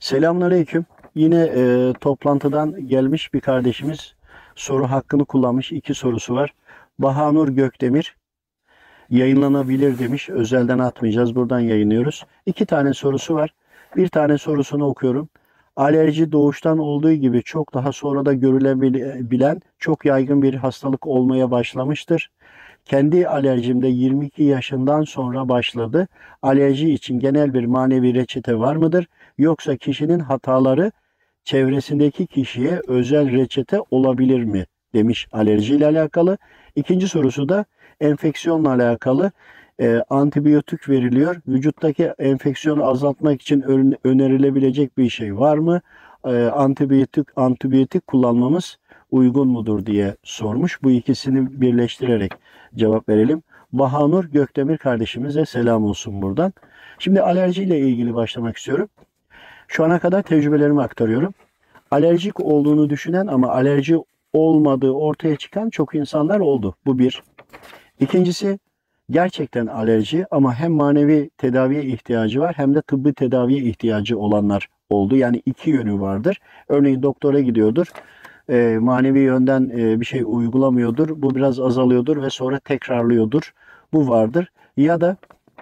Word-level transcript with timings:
Selamünaleyküm. 0.00 0.84
Yine 1.14 1.50
e, 1.56 1.92
toplantıdan 2.00 2.88
gelmiş 2.88 3.34
bir 3.34 3.40
kardeşimiz 3.40 4.14
soru 4.54 4.90
hakkını 4.90 5.24
kullanmış. 5.24 5.72
iki 5.72 5.94
sorusu 5.94 6.34
var. 6.34 6.54
Bahanur 6.98 7.48
Gökdemir 7.48 8.16
yayınlanabilir 9.10 9.98
demiş. 9.98 10.30
Özelden 10.30 10.78
atmayacağız. 10.78 11.34
Buradan 11.34 11.60
yayınlıyoruz. 11.60 12.26
İki 12.46 12.66
tane 12.66 12.94
sorusu 12.94 13.34
var. 13.34 13.54
Bir 13.96 14.08
tane 14.08 14.38
sorusunu 14.38 14.86
okuyorum. 14.86 15.28
Alerji 15.76 16.32
doğuştan 16.32 16.78
olduğu 16.78 17.12
gibi 17.12 17.42
çok 17.42 17.74
daha 17.74 17.92
sonra 17.92 18.26
da 18.26 18.32
görülebilen 18.32 19.60
çok 19.78 20.04
yaygın 20.04 20.42
bir 20.42 20.54
hastalık 20.54 21.06
olmaya 21.06 21.50
başlamıştır. 21.50 22.30
Kendi 22.84 23.28
alerjimde 23.28 23.88
22 23.88 24.42
yaşından 24.42 25.02
sonra 25.02 25.48
başladı. 25.48 26.08
Alerji 26.42 26.90
için 26.90 27.18
genel 27.18 27.54
bir 27.54 27.64
manevi 27.64 28.14
reçete 28.14 28.58
var 28.58 28.76
mıdır? 28.76 29.06
Yoksa 29.38 29.76
kişinin 29.76 30.18
hataları 30.18 30.92
çevresindeki 31.44 32.26
kişiye 32.26 32.80
özel 32.88 33.32
reçete 33.32 33.80
olabilir 33.90 34.44
mi? 34.44 34.66
Demiş 34.94 35.28
alerji 35.32 35.74
ile 35.74 35.86
alakalı. 35.86 36.38
İkinci 36.76 37.08
sorusu 37.08 37.48
da 37.48 37.64
enfeksiyonla 38.00 38.70
alakalı. 38.70 39.30
E, 39.80 40.02
antibiyotik 40.10 40.88
veriliyor. 40.88 41.36
Vücuttaki 41.48 42.04
enfeksiyonu 42.18 42.84
azaltmak 42.84 43.42
için 43.42 43.60
önerilebilecek 44.04 44.98
bir 44.98 45.08
şey 45.08 45.38
var 45.38 45.58
mı? 45.58 45.80
E, 46.24 46.44
antibiyotik 46.44 47.28
antibiyotik 47.36 48.06
kullanmamız 48.06 48.78
uygun 49.12 49.48
mudur 49.48 49.86
diye 49.86 50.16
sormuş. 50.22 50.82
Bu 50.82 50.90
ikisini 50.90 51.60
birleştirerek 51.60 52.32
cevap 52.74 53.08
verelim. 53.08 53.42
Bahanur 53.72 54.24
Gökdemir 54.24 54.78
kardeşimize 54.78 55.46
selam 55.46 55.84
olsun 55.84 56.22
buradan. 56.22 56.52
Şimdi 56.98 57.22
alerjiyle 57.22 57.78
ilgili 57.78 58.14
başlamak 58.14 58.56
istiyorum. 58.56 58.88
Şu 59.68 59.84
ana 59.84 59.98
kadar 59.98 60.22
tecrübelerimi 60.22 60.82
aktarıyorum. 60.82 61.34
Alerjik 61.90 62.40
olduğunu 62.40 62.90
düşünen 62.90 63.26
ama 63.26 63.48
alerji 63.48 63.96
olmadığı 64.32 64.90
ortaya 64.90 65.36
çıkan 65.36 65.70
çok 65.70 65.94
insanlar 65.94 66.40
oldu. 66.40 66.74
Bu 66.86 66.98
bir. 66.98 67.22
İkincisi 68.00 68.58
gerçekten 69.10 69.66
alerji 69.66 70.26
ama 70.30 70.54
hem 70.54 70.72
manevi 70.72 71.30
tedaviye 71.38 71.84
ihtiyacı 71.84 72.40
var 72.40 72.54
hem 72.56 72.74
de 72.74 72.82
tıbbi 72.82 73.14
tedaviye 73.14 73.62
ihtiyacı 73.62 74.18
olanlar 74.18 74.68
oldu. 74.90 75.16
Yani 75.16 75.42
iki 75.46 75.70
yönü 75.70 76.00
vardır. 76.00 76.40
Örneğin 76.68 77.02
doktora 77.02 77.40
gidiyordur. 77.40 77.86
E, 78.52 78.78
manevi 78.80 79.18
yönden 79.18 79.70
e, 79.78 80.00
bir 80.00 80.04
şey 80.04 80.22
uygulamıyordur. 80.26 81.22
Bu 81.22 81.34
biraz 81.34 81.60
azalıyordur 81.60 82.22
ve 82.22 82.30
sonra 82.30 82.58
tekrarlıyordur. 82.58 83.54
Bu 83.92 84.08
vardır. 84.08 84.48
Ya 84.76 85.00
da 85.00 85.16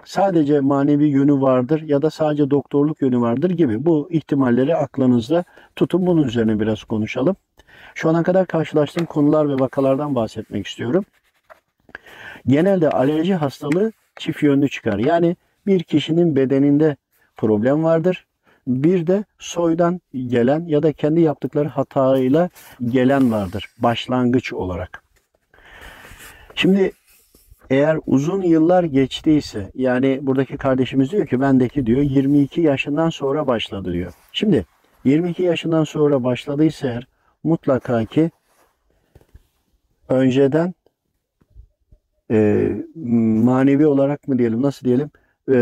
sadece 0.05 0.59
manevi 0.59 1.07
yönü 1.07 1.41
vardır 1.41 1.81
ya 1.81 2.01
da 2.01 2.09
sadece 2.09 2.49
doktorluk 2.49 3.01
yönü 3.01 3.21
vardır 3.21 3.49
gibi 3.49 3.85
bu 3.85 4.07
ihtimalleri 4.11 4.75
aklınızda 4.75 5.43
tutun. 5.75 6.07
Bunun 6.07 6.23
üzerine 6.23 6.59
biraz 6.59 6.83
konuşalım. 6.83 7.35
Şu 7.95 8.09
ana 8.09 8.23
kadar 8.23 8.47
karşılaştığım 8.47 9.05
konular 9.05 9.49
ve 9.49 9.53
vakalardan 9.53 10.15
bahsetmek 10.15 10.67
istiyorum. 10.67 11.05
Genelde 12.47 12.89
alerji 12.89 13.35
hastalığı 13.35 13.91
çift 14.15 14.43
yönlü 14.43 14.69
çıkar. 14.69 14.99
Yani 14.99 15.35
bir 15.67 15.83
kişinin 15.83 16.35
bedeninde 16.35 16.95
problem 17.37 17.83
vardır. 17.83 18.25
Bir 18.67 19.07
de 19.07 19.23
soydan 19.39 20.01
gelen 20.27 20.65
ya 20.65 20.83
da 20.83 20.93
kendi 20.93 21.21
yaptıkları 21.21 21.67
hatayla 21.67 22.49
gelen 22.85 23.31
vardır 23.31 23.69
başlangıç 23.79 24.53
olarak. 24.53 25.03
Şimdi 26.55 26.91
eğer 27.69 27.99
uzun 28.05 28.41
yıllar 28.41 28.83
geçtiyse 28.83 29.71
yani 29.75 30.19
buradaki 30.21 30.57
kardeşimiz 30.57 31.11
diyor 31.11 31.27
ki 31.27 31.41
bendeki 31.41 31.85
diyor 31.85 32.01
22 32.01 32.61
yaşından 32.61 33.09
sonra 33.09 33.47
başladı 33.47 33.93
diyor. 33.93 34.13
Şimdi 34.31 34.65
22 35.05 35.43
yaşından 35.43 35.83
sonra 35.83 36.23
başladıysa 36.23 36.87
eğer 36.87 37.07
mutlaka 37.43 38.05
ki 38.05 38.31
önceden 40.09 40.73
e, 42.31 42.69
manevi 43.43 43.85
olarak 43.85 44.27
mı 44.27 44.37
diyelim 44.37 44.61
nasıl 44.61 44.85
diyelim 44.85 45.09
e, 45.49 45.55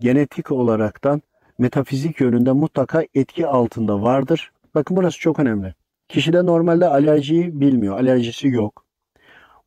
genetik 0.00 0.52
olaraktan 0.52 1.22
metafizik 1.62 2.20
yönünde 2.20 2.52
mutlaka 2.52 3.04
etki 3.14 3.46
altında 3.46 4.02
vardır. 4.02 4.52
Bakın 4.74 4.96
burası 4.96 5.18
çok 5.18 5.38
önemli. 5.38 5.74
Kişi 6.08 6.32
de 6.32 6.46
normalde 6.46 6.86
alerjiyi 6.86 7.60
bilmiyor. 7.60 7.98
Alerjisi 7.98 8.48
yok. 8.48 8.84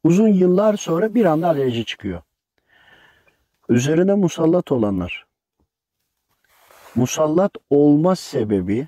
Uzun 0.04 0.28
yıllar 0.28 0.78
sonra 0.78 1.16
bir 1.16 1.26
anda 1.26 1.48
alerji 1.48 1.86
çıkıyor. 1.86 2.22
Üzerine 3.70 4.14
musallat 4.14 4.72
olanlar. 4.72 5.26
Musallat 6.96 7.52
olma 7.70 8.16
sebebi 8.16 8.88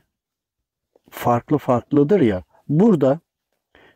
farklı 1.09 1.57
farklıdır 1.57 2.21
ya. 2.21 2.43
Burada 2.69 3.19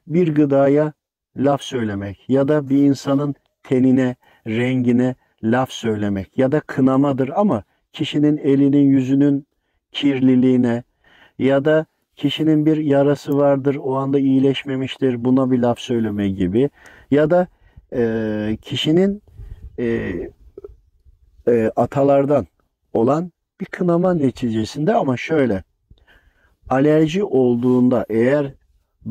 bir 0.08 0.36
gıdaya 0.36 0.94
laf 1.38 1.62
söylemek 1.62 2.30
ya 2.30 2.48
da 2.48 2.70
bir 2.70 2.78
insanın 2.78 3.36
tenine, 3.64 4.16
rengine 4.48 5.16
laf 5.44 5.72
söylemek 5.72 6.38
ya 6.38 6.52
da 6.52 6.60
kınamadır 6.60 7.30
ama 7.36 7.64
kişinin 7.94 8.38
elinin 8.38 8.86
yüzünün 8.86 9.48
kirliliğine 9.92 10.84
ya 11.40 11.66
da 11.66 11.86
kişinin 12.16 12.66
bir 12.66 12.78
yarası 12.78 13.38
vardır 13.38 13.76
o 13.76 13.96
anda 13.96 14.20
iyileşmemiştir 14.20 15.24
buna 15.26 15.52
bir 15.52 15.60
laf 15.60 15.80
söyleme 15.80 16.30
gibi 16.30 16.70
ya 17.12 17.30
da 17.30 17.48
e, 17.94 18.58
kişinin 18.62 19.22
e, 19.80 20.14
e, 21.48 21.72
atalardan 21.76 22.48
olan 22.94 23.32
bir 23.62 23.66
kınama 23.66 24.14
neticesinde 24.14 24.94
ama 24.94 25.18
şöyle 25.18 25.64
alerji 26.70 27.24
olduğunda 27.24 28.06
eğer 28.10 28.54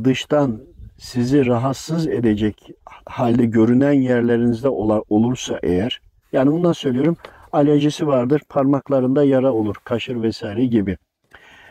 dıştan 0.04 0.60
sizi 0.98 1.46
rahatsız 1.46 2.06
edecek 2.06 2.70
halde 3.06 3.46
görünen 3.46 3.92
yerlerinizde 3.92 4.69
olursa 4.69 5.58
eğer 5.62 6.00
yani 6.32 6.52
bundan 6.52 6.72
söylüyorum 6.72 7.16
alerjisi 7.53 8.06
vardır 8.06 8.43
parmaklarında 8.49 9.25
yara 9.25 9.53
olur 9.53 9.77
kaşır 9.84 10.22
vesaire 10.22 10.66
gibi. 10.66 10.97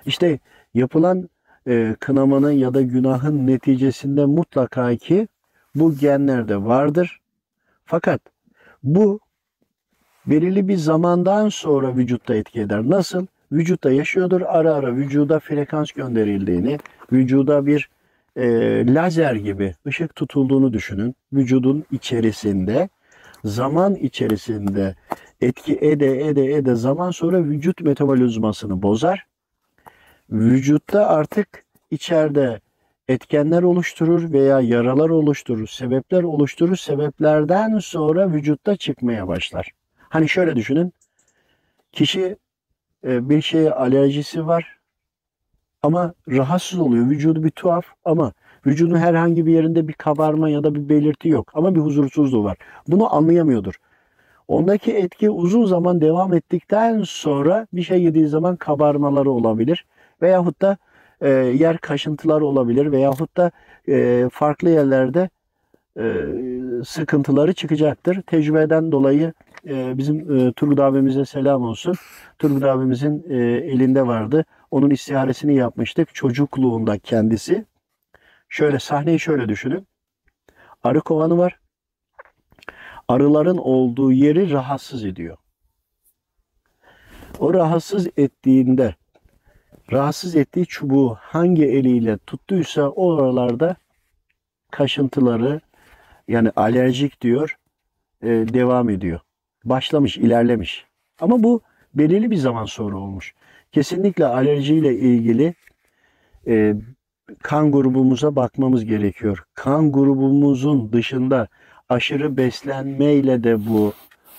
İşte 0.05 0.39
yapılan 0.73 1.29
e, 1.67 1.95
kınamanın 1.99 2.51
ya 2.51 2.73
da 2.73 2.81
günahın 2.81 3.47
neticesinde 3.47 4.25
mutlaka 4.25 4.95
ki 4.95 5.27
bu 5.75 5.95
genlerde 5.95 6.63
vardır. 6.63 7.19
Fakat 7.85 8.21
bu 8.83 9.19
belirli 10.27 10.67
bir 10.67 10.77
zamandan 10.77 11.49
sonra 11.49 11.95
vücutta 11.95 12.35
etki 12.35 12.61
eder. 12.61 12.81
Nasıl? 12.89 13.25
Vücutta 13.51 13.91
yaşıyordur. 13.91 14.41
Ara 14.41 14.73
ara 14.73 14.95
vücuda 14.95 15.39
frekans 15.39 15.91
gönderildiğini, 15.91 16.77
vücuda 17.11 17.65
bir 17.65 17.89
e, 18.35 18.45
lazer 18.93 19.35
gibi 19.35 19.75
ışık 19.87 20.15
tutulduğunu 20.15 20.73
düşünün. 20.73 21.15
Vücudun 21.33 21.85
içerisinde 21.91 22.89
zaman 23.43 23.95
içerisinde 23.95 24.95
etki 25.41 25.77
ede 25.81 26.27
ede 26.27 26.53
ede 26.53 26.75
zaman 26.75 27.11
sonra 27.11 27.43
vücut 27.43 27.81
metabolizmasını 27.81 28.81
bozar. 28.81 29.25
Vücutta 30.29 31.07
artık 31.07 31.65
içeride 31.91 32.61
etkenler 33.07 33.63
oluşturur 33.63 34.33
veya 34.33 34.61
yaralar 34.61 35.09
oluşturur, 35.09 35.67
sebepler 35.67 36.23
oluşturur. 36.23 36.75
Sebeplerden 36.75 37.79
sonra 37.79 38.33
vücutta 38.33 38.75
çıkmaya 38.75 39.27
başlar. 39.27 39.71
Hani 39.99 40.29
şöyle 40.29 40.55
düşünün. 40.55 40.93
Kişi 41.91 42.37
e, 43.03 43.29
bir 43.29 43.41
şeye 43.41 43.71
alerjisi 43.71 44.47
var 44.47 44.79
ama 45.81 46.13
rahatsız 46.27 46.79
oluyor. 46.79 47.09
Vücudu 47.09 47.43
bir 47.43 47.49
tuhaf 47.49 47.85
ama 48.05 48.33
vücudun 48.65 48.97
herhangi 48.97 49.45
bir 49.45 49.53
yerinde 49.53 49.87
bir 49.87 49.93
kabarma 49.93 50.49
ya 50.49 50.63
da 50.63 50.75
bir 50.75 50.89
belirti 50.89 51.29
yok 51.29 51.51
ama 51.53 51.75
bir 51.75 51.79
huzursuzluğu 51.79 52.43
var. 52.43 52.57
Bunu 52.87 53.15
anlayamıyordur. 53.15 53.75
Ondaki 54.49 54.93
etki 54.93 55.29
uzun 55.29 55.65
zaman 55.65 56.01
devam 56.01 56.33
ettikten 56.33 57.03
sonra 57.05 57.67
bir 57.73 57.83
şey 57.83 58.03
yediği 58.03 58.27
zaman 58.27 58.55
kabarmaları 58.55 59.31
olabilir. 59.31 59.85
Veyahut 60.21 60.61
da 60.61 60.77
e, 61.21 61.29
yer 61.29 61.77
kaşıntıları 61.77 62.45
olabilir 62.45 62.91
veyahut 62.91 63.37
da 63.37 63.51
e, 63.87 64.29
farklı 64.31 64.69
yerlerde 64.69 65.29
e, 65.99 66.03
sıkıntıları 66.85 67.53
çıkacaktır. 67.53 68.21
Tecrübeden 68.21 68.91
dolayı 68.91 69.33
e, 69.67 69.97
bizim 69.97 70.37
e, 70.37 70.51
Turgut 70.53 70.79
abimize 70.79 71.25
selam 71.25 71.63
olsun. 71.63 71.95
Turgut 72.39 72.63
abimizin 72.63 73.25
e, 73.29 73.37
elinde 73.45 74.07
vardı. 74.07 74.45
Onun 74.71 74.89
istiharesini 74.89 75.55
yapmıştık. 75.55 76.15
Çocukluğunda 76.15 76.97
kendisi. 76.97 77.65
Şöyle 78.49 78.79
sahneyi 78.79 79.19
şöyle 79.19 79.49
düşünün. 79.49 79.87
Arı 80.83 81.01
kovanı 81.01 81.37
var. 81.37 81.59
Arıların 83.09 83.57
olduğu 83.57 84.11
yeri 84.11 84.51
rahatsız 84.51 85.05
ediyor. 85.05 85.37
O 87.39 87.53
rahatsız 87.53 88.07
ettiğinde 88.17 88.95
rahatsız 89.91 90.35
ettiği 90.35 90.65
çubuğu 90.65 91.17
hangi 91.21 91.65
eliyle 91.65 92.17
tuttuysa 92.17 92.89
o 92.89 93.13
aralarda 93.13 93.75
kaşıntıları 94.71 95.61
yani 96.27 96.51
alerjik 96.55 97.21
diyor 97.21 97.57
e, 98.23 98.27
devam 98.27 98.89
ediyor. 98.89 99.19
başlamış, 99.65 100.17
ilerlemiş. 100.17 100.85
Ama 101.21 101.43
bu 101.43 101.61
belirli 101.93 102.31
bir 102.31 102.35
zaman 102.35 102.65
sonra 102.65 102.97
olmuş. 102.97 103.33
Kesinlikle 103.71 104.25
alerjiyle 104.25 104.95
ilgili 104.95 105.53
e, 106.47 106.75
kan 107.43 107.71
grubumuza 107.71 108.35
bakmamız 108.35 108.85
gerekiyor. 108.85 109.43
Kan 109.53 109.91
grubumuzun 109.91 110.93
dışında 110.93 111.47
aşırı 111.89 112.37
beslenmeyle 112.37 113.43
de 113.43 113.67
bu 113.67 113.93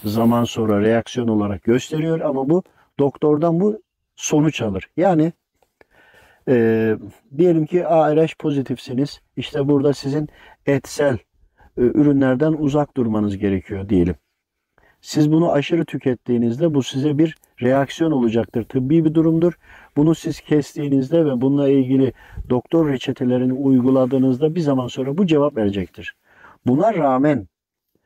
zaman 0.05 0.44
sonra 0.44 0.81
reaksiyon 0.81 1.29
olarak 1.29 1.64
gösteriyor 1.64 2.20
ama 2.20 2.49
bu 2.49 2.62
doktordan 2.99 3.61
bu 3.61 3.82
sonuç 4.17 4.62
alır. 4.62 4.88
Yani 4.97 5.32
e, 6.49 6.97
diyelim 7.38 7.67
ki 7.67 7.87
ARH 7.87 8.35
pozitifsiniz. 8.38 9.20
İşte 9.37 9.69
burada 9.69 9.93
sizin 9.93 10.29
etsel 10.67 11.14
e, 11.14 11.19
ürünlerden 11.76 12.52
uzak 12.52 12.97
durmanız 12.97 13.38
gerekiyor 13.38 13.88
diyelim. 13.88 14.14
Siz 15.00 15.32
bunu 15.32 15.52
aşırı 15.52 15.85
tükettiğinizde 15.85 16.75
bu 16.75 16.82
size 16.82 17.19
bir 17.19 17.37
reaksiyon 17.62 18.11
olacaktır. 18.11 18.64
Tıbbi 18.64 19.05
bir 19.05 19.14
durumdur. 19.14 19.52
Bunu 19.97 20.14
siz 20.14 20.41
kestiğinizde 20.41 21.26
ve 21.26 21.41
bununla 21.41 21.69
ilgili 21.69 22.12
doktor 22.50 22.88
reçetelerini 22.88 23.52
uyguladığınızda 23.52 24.55
bir 24.55 24.61
zaman 24.61 24.87
sonra 24.87 25.19
bu 25.19 25.26
cevap 25.26 25.56
verecektir. 25.56 26.14
Buna 26.67 26.95
rağmen 26.95 27.49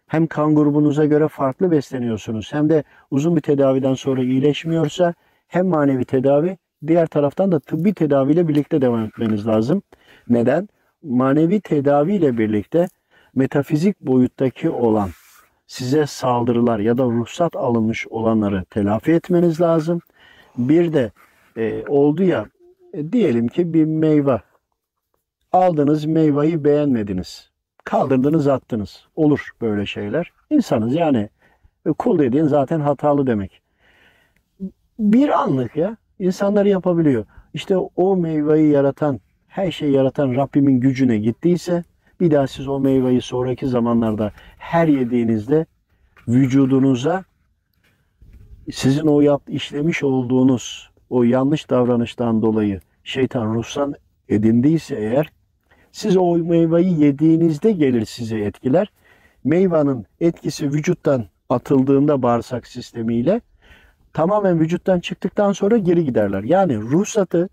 hem 0.07 0.27
kan 0.27 0.55
grubunuza 0.55 1.05
göre 1.05 1.29
farklı 1.29 1.71
besleniyorsunuz 1.71 2.53
hem 2.53 2.69
de 2.69 2.85
uzun 3.11 3.37
bir 3.37 3.41
tedaviden 3.41 3.95
sonra 3.95 4.23
iyileşmiyorsa 4.23 5.15
hem 5.49 5.67
manevi 5.67 6.05
tedavi 6.05 6.59
diğer 6.87 7.07
taraftan 7.07 7.53
da 7.53 7.61
tıbbi 7.61 7.95
tedaviyle 7.95 8.49
birlikte 8.49 8.81
devam 8.81 9.05
etmeniz 9.05 9.47
lazım. 9.47 9.83
Neden? 10.29 10.69
Manevi 11.03 11.61
tedaviyle 11.61 12.39
birlikte 12.39 12.89
metafizik 13.35 14.01
boyuttaki 14.01 14.71
olan 14.71 15.11
size 15.67 16.07
saldırılar 16.07 16.79
ya 16.79 16.99
da 16.99 17.05
ruhsat 17.05 17.57
alınmış 17.57 18.07
olanları 18.07 18.65
telafi 18.65 19.13
etmeniz 19.13 19.61
lazım. 19.61 20.01
Bir 20.59 20.93
de 20.93 21.13
e, 21.57 21.85
oldu 21.89 22.23
ya 22.23 22.47
e, 22.93 23.13
diyelim 23.13 23.49
ki 23.49 23.75
bir 23.75 23.85
meyve 23.85 24.41
aldınız 25.53 26.05
meyveyi 26.05 26.65
beğenmediniz. 26.65 27.54
Kaldırdınız 27.85 28.49
attınız. 28.49 29.07
Olur 29.17 29.51
böyle 29.61 29.87
şeyler. 29.87 30.33
İnsanız 30.51 30.95
yani 30.95 31.29
e, 31.87 31.93
kul 31.93 32.19
dediğin 32.19 32.47
zaten 32.47 32.81
hatalı 32.81 33.27
demek. 33.27 33.63
Bir 34.99 35.29
anlık 35.29 35.77
ya 35.77 35.97
insanlar 36.19 36.67
yapabiliyor. 36.67 37.25
İşte 37.55 37.77
o 37.77 38.17
meyveyi 38.17 38.71
yaratan, 38.71 39.21
her 39.49 39.71
şeyi 39.71 39.93
yaratan 39.93 40.35
Rabbimin 40.35 40.81
gücüne 40.81 41.19
gittiyse 41.19 41.85
bir 42.21 42.31
daha 42.31 42.47
siz 42.47 42.69
o 42.69 42.81
meyveyi 42.81 43.21
sonraki 43.21 43.67
zamanlarda 43.67 44.33
her 44.59 44.89
yediğinizde 44.89 45.67
vücudunuza 46.29 47.25
sizin 48.73 49.07
o 49.07 49.21
yap, 49.21 49.43
işlemiş 49.49 50.03
olduğunuz 50.03 50.91
o 51.11 51.23
yanlış 51.23 51.71
davranıştan 51.71 52.43
dolayı 52.43 52.81
şeytan 53.05 53.55
ruhsan 53.55 53.95
edindiyse 54.29 54.97
eğer 54.97 55.33
siz 55.95 56.17
o 56.17 56.37
meyveyi 56.37 57.01
yediğinizde 57.01 57.73
gelir 57.73 58.05
size 58.05 58.39
etkiler. 58.39 58.93
Meyvanın 59.45 60.07
etkisi 60.21 60.73
vücuttan 60.73 61.25
atıldığında 61.49 62.23
bağırsak 62.23 62.67
sistemiyle 62.67 63.41
tamamen 64.13 64.61
vücuttan 64.61 65.01
çıktıktan 65.01 65.53
sonra 65.53 65.77
geri 65.77 66.05
giderler. 66.05 66.43
Yani 66.43 66.77
ruhsatı 66.77 67.49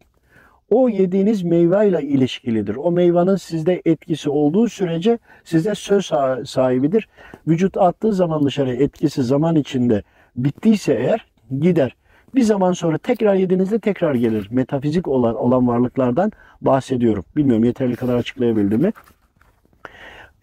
o 0.70 0.90
yediğiniz 0.90 1.44
meyveyle 1.44 2.02
ilişkilidir. 2.02 2.76
O 2.76 2.92
meyvanın 2.92 3.36
sizde 3.36 3.82
etkisi 3.86 4.30
olduğu 4.30 4.70
sürece 4.70 5.20
sizde 5.44 5.76
söz 5.76 6.12
sahibidir. 6.46 7.10
Vücut 7.48 7.78
attığı 7.78 8.14
zaman 8.14 8.44
dışarı 8.44 8.76
etkisi 8.76 9.24
zaman 9.24 9.56
içinde 9.56 10.04
bittiyse 10.36 10.94
eğer 10.94 11.26
gider. 11.60 11.96
Bir 12.36 12.42
zaman 12.42 12.72
sonra 12.72 12.98
tekrar 12.98 13.36
yediğinizde 13.36 13.80
tekrar 13.80 14.16
gelir. 14.16 14.48
Metafizik 14.52 15.08
olan, 15.08 15.36
olan 15.36 15.68
varlıklardan 15.68 16.32
bahsediyorum. 16.62 17.26
Bilmiyorum 17.36 17.64
yeterli 17.64 17.96
kadar 17.96 18.16
açıklayabildim 18.16 18.82
mi? 18.82 18.92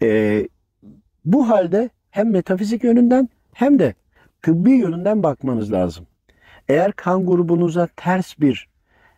Ee, 0.01 0.47
bu 1.25 1.49
halde 1.49 1.89
hem 2.11 2.31
metafizik 2.31 2.83
yönünden 2.83 3.29
hem 3.53 3.79
de 3.79 3.93
tıbbi 4.41 4.71
yönünden 4.71 5.23
bakmanız 5.23 5.71
lazım. 5.71 6.05
Eğer 6.69 6.91
kan 6.91 7.25
grubunuza 7.25 7.87
ters 7.95 8.39
bir 8.39 8.69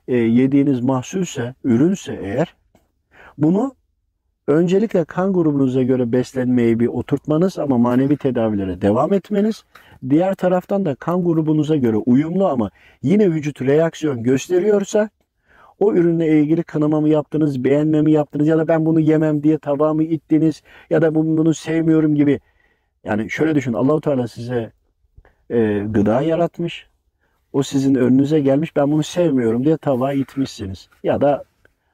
e, 0.07 0.15
yediğiniz 0.15 0.81
mahsulse, 0.81 1.55
ürünse 1.63 2.19
eğer 2.23 2.55
bunu 3.37 3.75
öncelikle 4.47 5.05
kan 5.05 5.33
grubunuza 5.33 5.83
göre 5.83 6.11
beslenmeyi 6.11 6.79
bir 6.79 6.87
oturtmanız 6.87 7.59
ama 7.59 7.77
manevi 7.77 8.17
tedavilere 8.17 8.81
devam 8.81 9.13
etmeniz. 9.13 9.63
Diğer 10.09 10.35
taraftan 10.35 10.85
da 10.85 10.95
kan 10.95 11.23
grubunuza 11.23 11.75
göre 11.75 11.97
uyumlu 11.97 12.47
ama 12.47 12.71
yine 13.01 13.31
vücut 13.31 13.61
reaksiyon 13.61 14.23
gösteriyorsa 14.23 15.09
o 15.79 15.93
ürünle 15.93 16.39
ilgili 16.39 16.63
kanama 16.63 17.01
mı 17.01 17.09
yaptınız, 17.09 17.63
beğenme 17.63 18.01
mi 18.01 18.11
yaptınız 18.11 18.47
ya 18.47 18.57
da 18.57 18.67
ben 18.67 18.85
bunu 18.85 18.99
yemem 18.99 19.43
diye 19.43 19.57
tabağımı 19.57 20.03
ittiniz 20.03 20.63
ya 20.89 21.01
da 21.01 21.15
bunu, 21.15 21.37
bunu 21.37 21.53
sevmiyorum 21.53 22.15
gibi. 22.15 22.39
Yani 23.03 23.29
şöyle 23.29 23.55
düşün 23.55 23.73
Allahu 23.73 24.01
Teala 24.01 24.27
size 24.27 24.71
e, 25.49 25.79
gıda 25.89 26.21
yaratmış. 26.21 26.87
O 27.53 27.63
sizin 27.63 27.95
önünüze 27.95 28.39
gelmiş 28.39 28.75
ben 28.75 28.91
bunu 28.91 29.03
sevmiyorum 29.03 29.65
diye 29.65 29.77
tabağa 29.77 30.13
itmişsiniz. 30.13 30.89
Ya 31.03 31.21
da 31.21 31.43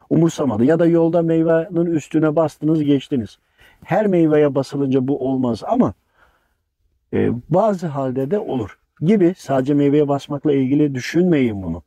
umursamadı 0.09 0.65
ya 0.65 0.79
da 0.79 0.85
yolda 0.85 1.21
meyvenin 1.21 1.85
üstüne 1.85 2.35
bastınız 2.35 2.83
geçtiniz. 2.83 3.37
Her 3.83 4.07
meyveye 4.07 4.55
basılınca 4.55 5.07
bu 5.07 5.19
olmaz 5.29 5.63
ama 5.67 5.93
e, 7.13 7.31
bazı 7.49 7.87
halde 7.87 8.31
de 8.31 8.39
olur 8.39 8.79
gibi 9.01 9.33
sadece 9.37 9.73
meyveye 9.73 10.07
basmakla 10.07 10.53
ilgili 10.53 10.95
düşünmeyin 10.95 11.63
bunu. 11.63 11.83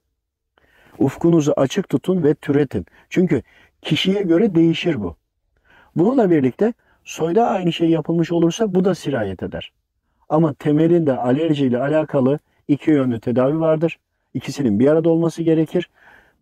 Ufkunuzu 0.99 1.53
açık 1.57 1.89
tutun 1.89 2.23
ve 2.23 2.35
türetin. 2.35 2.87
Çünkü 3.09 3.43
kişiye 3.83 4.23
göre 4.23 4.55
değişir 4.55 5.01
bu. 5.01 5.17
Bununla 5.97 6.31
birlikte 6.31 6.73
soyda 7.05 7.49
aynı 7.49 7.73
şey 7.73 7.91
yapılmış 7.91 8.33
olursa 8.33 8.75
bu 8.75 8.85
da 8.85 8.95
sirayet 8.95 9.43
eder. 9.43 9.73
Ama 10.29 10.55
temelinde 10.55 11.17
alerjiyle 11.17 11.79
alakalı 11.79 12.39
iki 12.69 12.91
yönlü 12.91 13.21
tedavi 13.21 13.61
vardır. 13.61 13.99
İkisinin 14.35 14.81
bir 14.81 14.87
arada 14.87 15.09
olması 15.09 15.43
gerekir. 15.43 15.91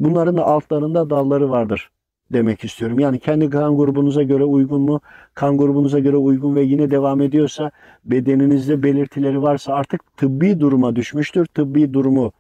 Bunların 0.01 0.37
da 0.37 0.45
altlarında 0.45 1.11
dalları 1.11 1.51
vardır 1.51 1.91
demek 2.33 2.65
istiyorum. 2.65 2.99
Yani 2.99 3.19
kendi 3.19 3.51
kan 3.51 3.77
grubunuza 3.77 4.23
göre 4.23 4.45
uygun 4.45 4.81
mu? 4.81 5.01
Kan 5.35 5.59
grubunuza 5.59 5.99
göre 5.99 6.17
uygun 6.17 6.55
ve 6.57 6.63
yine 6.63 6.91
devam 6.91 7.21
ediyorsa 7.21 7.71
bedeninizde 8.05 8.83
belirtileri 8.83 9.43
varsa 9.43 9.75
artık 9.75 10.17
tıbbi 10.17 10.61
duruma 10.61 10.97
düşmüştür. 10.97 11.47
Tıbbi 11.47 11.93
durumu 11.95 12.33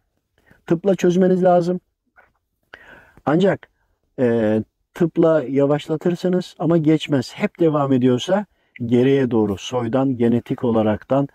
tıpla 0.66 0.95
çözmeniz 0.95 1.45
lazım. 1.45 1.80
Ancak 3.26 3.68
e, 4.18 4.59
tıpla 4.95 5.42
yavaşlatırsınız 5.49 6.54
ama 6.59 6.76
geçmez. 6.76 7.33
Hep 7.35 7.61
devam 7.61 7.92
ediyorsa 7.92 8.47
geriye 8.87 9.30
doğru 9.30 9.57
soydan 9.59 10.16
genetik 10.16 10.64
olaraktan 10.64 11.28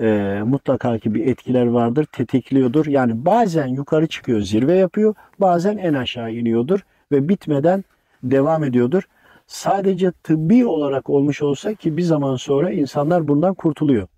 e, 0.00 0.40
mutlaka 0.46 0.98
ki 0.98 1.14
bir 1.14 1.26
etkiler 1.26 1.66
vardır, 1.66 2.04
tetikliyordur. 2.12 2.86
Yani 2.86 3.26
bazen 3.26 3.66
yukarı 3.66 4.06
çıkıyor, 4.06 4.40
zirve 4.40 4.74
yapıyor, 4.74 5.14
bazen 5.40 5.76
en 5.76 5.94
aşağı 5.94 6.32
iniyordur 6.32 6.80
ve 7.12 7.28
bitmeden 7.28 7.84
devam 8.22 8.64
ediyordur. 8.64 9.02
Sadece 9.46 10.12
tıbbi 10.12 10.66
olarak 10.66 11.10
olmuş 11.10 11.42
olsa 11.42 11.74
ki 11.74 11.96
bir 11.96 12.02
zaman 12.02 12.36
sonra 12.36 12.70
insanlar 12.70 13.28
bundan 13.28 13.54
kurtuluyor. 13.54 14.08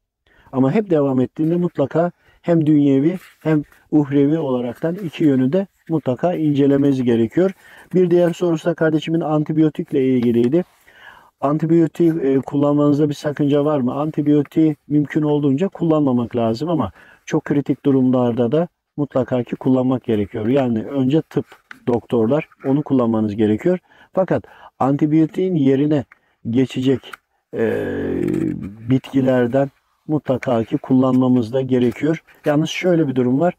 Ama 0.53 0.73
hep 0.73 0.91
devam 0.91 1.21
ettiğinde 1.21 1.57
mutlaka 1.57 2.13
hem 2.43 2.67
dünyevi 2.67 3.19
hem 3.41 3.63
uhrevi 3.91 4.39
olaraktan 4.39 4.95
iki 4.95 5.25
yönü 5.25 5.53
de 5.53 5.67
mutlaka 5.89 6.35
incelemesi 6.35 7.05
gerekiyor. 7.05 7.51
Bir 7.95 8.11
diğer 8.11 8.33
sorusu 8.33 8.71
da 8.71 8.75
kardeşimin 8.75 9.21
antibiyotikle 9.21 10.09
ilgiliydi. 10.09 10.65
Antibiyotik 11.41 12.25
e, 12.25 12.39
kullanmanızda 12.39 13.09
bir 13.09 13.15
sakınca 13.15 13.65
var 13.65 13.81
mı? 13.81 13.95
Antibiyotiği 13.95 14.77
mümkün 14.89 15.23
olduğunca 15.23 15.69
kullanmamak 15.69 16.37
lazım 16.37 16.69
ama 16.69 16.93
çok 17.27 17.45
kritik 17.45 17.85
durumlarda 17.85 18.53
da 18.53 18.69
mutlaka 18.97 19.43
ki 19.43 19.57
kullanmak 19.57 20.05
gerekiyor. 20.05 20.47
Yani 20.47 20.83
önce 20.85 21.23
tıp, 21.23 21.47
doktorlar 21.89 22.49
onu 22.65 22.83
kullanmanız 22.83 23.37
gerekiyor. 23.37 23.79
Fakat 24.13 24.45
antibiyotiğin 24.79 25.55
yerine 25.55 26.05
geçecek 26.51 27.13
e, 27.55 27.65
bitkilerden 28.91 29.71
mutlaka 30.09 30.65
ki 30.65 30.79
kullanmamız 30.79 31.53
da 31.53 31.61
gerekiyor. 31.61 32.23
Yalnız 32.45 32.71
şöyle 32.71 33.09
bir 33.09 33.15
durum 33.15 33.41
var. 33.41 33.55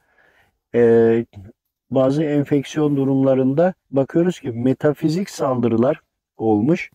E, 0.76 1.26
bazı 1.92 2.24
enfeksiyon 2.24 2.98
durumlarında 2.98 3.74
bakıyoruz 3.92 4.40
ki 4.40 4.52
metafizik 4.52 5.30
saldırılar 5.30 6.02
olmuş 6.38 6.92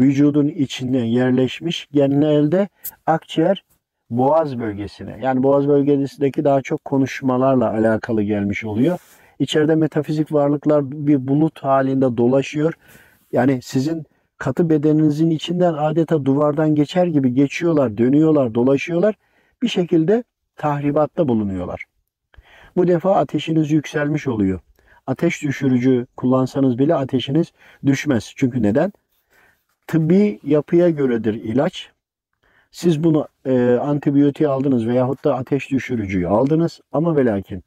vücudun 0.00 0.48
içine 0.48 1.08
yerleşmiş 1.08 1.88
genelde 1.92 2.68
akciğer 3.06 3.64
boğaz 4.10 4.58
bölgesine 4.58 5.18
yani 5.22 5.42
boğaz 5.42 5.68
bölgesindeki 5.68 6.44
daha 6.44 6.62
çok 6.62 6.84
konuşmalarla 6.84 7.70
alakalı 7.70 8.22
gelmiş 8.22 8.64
oluyor. 8.64 8.98
İçeride 9.40 9.74
metafizik 9.74 10.32
varlıklar 10.32 10.90
bir 10.90 11.28
bulut 11.28 11.58
halinde 11.58 12.16
dolaşıyor. 12.16 12.74
Yani 13.32 13.62
sizin 13.62 14.06
katı 14.38 14.70
bedeninizin 14.70 15.30
içinden 15.30 15.74
adeta 15.74 16.24
duvardan 16.24 16.74
geçer 16.74 17.06
gibi 17.06 17.34
geçiyorlar, 17.34 17.98
dönüyorlar, 17.98 18.54
dolaşıyorlar. 18.54 19.14
bir 19.62 19.68
şekilde 19.68 20.24
tahribatta 20.56 21.28
bulunuyorlar. 21.28 21.84
Bu 22.76 22.88
defa 22.88 23.16
ateşiniz 23.16 23.70
yükselmiş 23.70 24.26
oluyor. 24.26 24.60
Ateş 25.06 25.42
düşürücü 25.42 26.06
kullansanız 26.16 26.78
bile 26.78 26.94
ateşiniz 26.94 27.52
düşmez. 27.86 28.32
Çünkü 28.36 28.62
neden? 28.62 28.92
Tıbbi 29.86 30.40
yapıya 30.44 30.90
göredir 30.90 31.34
ilaç. 31.34 31.90
Siz 32.70 33.04
bunu 33.04 33.28
e, 33.46 33.78
antibiyotiği 33.82 34.48
aldınız 34.48 34.86
veyahut 34.86 35.24
da 35.24 35.34
ateş 35.34 35.70
düşürücüyü 35.70 36.28
aldınız 36.28 36.80
ama 36.92 37.16
ve 37.16 37.24
lakin 37.24 37.64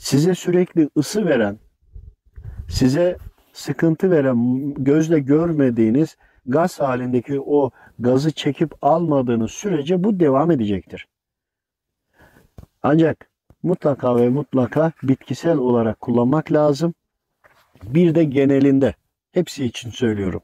size 0.00 0.34
sürekli 0.34 0.88
ısı 0.96 1.26
veren, 1.26 1.58
size 2.68 3.16
sıkıntı 3.52 4.10
veren, 4.10 4.74
gözle 4.74 5.18
görmediğiniz 5.18 6.16
gaz 6.46 6.80
halindeki 6.80 7.40
o 7.40 7.70
gazı 7.98 8.32
çekip 8.32 8.74
almadığınız 8.82 9.50
sürece 9.50 10.04
bu 10.04 10.20
devam 10.20 10.50
edecektir. 10.50 11.08
Ancak 12.82 13.30
mutlaka 13.62 14.16
ve 14.16 14.28
mutlaka 14.28 14.92
bitkisel 15.02 15.58
olarak 15.58 16.00
kullanmak 16.00 16.52
lazım. 16.52 16.94
Bir 17.82 18.14
de 18.14 18.24
genelinde 18.24 18.94
hepsi 19.32 19.64
için 19.64 19.90
söylüyorum. 19.90 20.42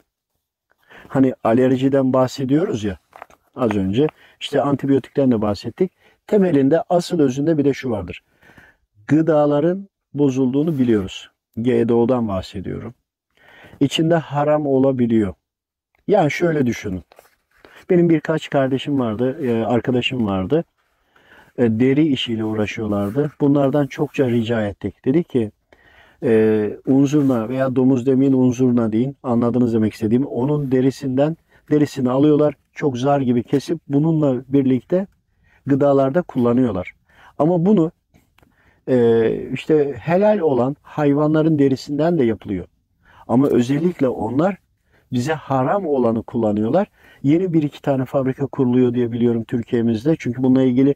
Hani 1.09 1.35
alerjiden 1.45 2.13
bahsediyoruz 2.13 2.85
ya 2.85 2.99
az 3.55 3.77
önce 3.77 4.07
işte 4.41 4.63
antibiyotikten 4.63 5.31
de 5.31 5.43
bahsettik. 5.43 5.93
Temelinde 6.27 6.83
asıl 6.89 7.21
özünde 7.21 7.59
bir 7.59 7.65
de 7.65 7.75
şu 7.75 7.91
vardır. 7.91 8.23
Gıdaların 9.09 9.89
bozulduğunu 10.15 10.79
biliyoruz. 10.79 11.31
GDO'dan 11.57 12.29
bahsediyorum. 12.29 12.95
İçinde 13.81 14.15
haram 14.15 14.67
olabiliyor. 14.67 15.35
Yani 16.09 16.31
şöyle 16.31 16.67
düşünün. 16.67 17.03
Benim 17.91 18.09
birkaç 18.09 18.51
kardeşim 18.51 19.01
vardı, 19.01 19.47
e, 19.47 19.65
arkadaşım 19.65 20.27
vardı. 20.27 20.65
E, 21.59 21.81
deri 21.81 22.07
işiyle 22.07 22.45
uğraşıyorlardı. 22.45 23.33
Bunlardan 23.41 23.87
çokça 23.87 24.31
rica 24.31 24.67
ettik. 24.67 25.05
Dedi 25.05 25.25
ki 25.25 25.53
e, 26.23 26.71
unzurna 26.87 27.49
veya 27.49 27.77
domuz 27.77 28.07
demeyin 28.07 28.33
unzurna 28.33 28.93
deyin. 28.93 29.17
Anladınız 29.23 29.75
demek 29.75 29.93
istediğim. 29.93 30.25
Onun 30.25 30.73
derisinden 30.73 31.37
derisini 31.71 32.11
alıyorlar. 32.11 32.55
Çok 32.73 32.99
zar 32.99 33.21
gibi 33.21 33.43
kesip 33.43 33.79
bununla 33.89 34.43
birlikte 34.49 35.07
gıdalarda 35.67 36.23
kullanıyorlar. 36.23 36.93
Ama 37.39 37.67
bunu 37.67 37.93
e, 38.89 39.31
işte 39.53 39.95
helal 39.99 40.39
olan 40.39 40.77
hayvanların 40.83 41.59
derisinden 41.59 42.19
de 42.19 42.25
yapılıyor. 42.25 42.67
Ama 43.29 43.47
özellikle 43.47 44.09
onlar 44.09 44.57
bize 45.13 45.33
haram 45.33 45.87
olanı 45.87 46.23
kullanıyorlar. 46.23 46.87
Yeni 47.23 47.53
bir 47.53 47.63
iki 47.63 47.83
tane 47.83 48.05
fabrika 48.05 48.47
kuruluyor 48.47 48.95
diye 48.95 49.13
biliyorum 49.13 49.45
Türkiye'mizde. 49.45 50.17
Çünkü 50.19 50.43
bununla 50.43 50.63
ilgili 50.63 50.95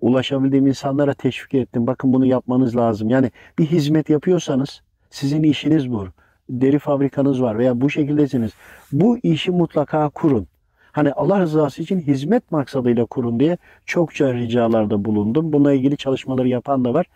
ulaşabildiğim 0.00 0.66
insanlara 0.66 1.14
teşvik 1.14 1.54
ettim. 1.54 1.86
Bakın 1.86 2.12
bunu 2.12 2.26
yapmanız 2.26 2.76
lazım. 2.76 3.10
Yani 3.10 3.30
bir 3.58 3.66
hizmet 3.66 4.10
yapıyorsanız 4.10 4.82
sizin 5.10 5.42
işiniz 5.42 5.92
bu. 5.92 6.06
Deri 6.48 6.78
fabrikanız 6.78 7.42
var 7.42 7.58
veya 7.58 7.80
bu 7.80 7.90
şekildesiniz. 7.90 8.52
Bu 8.92 9.18
işi 9.18 9.50
mutlaka 9.50 10.08
kurun. 10.08 10.46
Hani 10.92 11.12
Allah 11.12 11.40
rızası 11.40 11.82
için 11.82 12.00
hizmet 12.00 12.52
maksadıyla 12.52 13.04
kurun 13.04 13.40
diye 13.40 13.58
çokça 13.86 14.34
ricalarda 14.34 15.04
bulundum. 15.04 15.52
Bununla 15.52 15.72
ilgili 15.72 15.96
çalışmaları 15.96 16.48
yapan 16.48 16.84
da 16.84 16.94
var. 16.94 17.06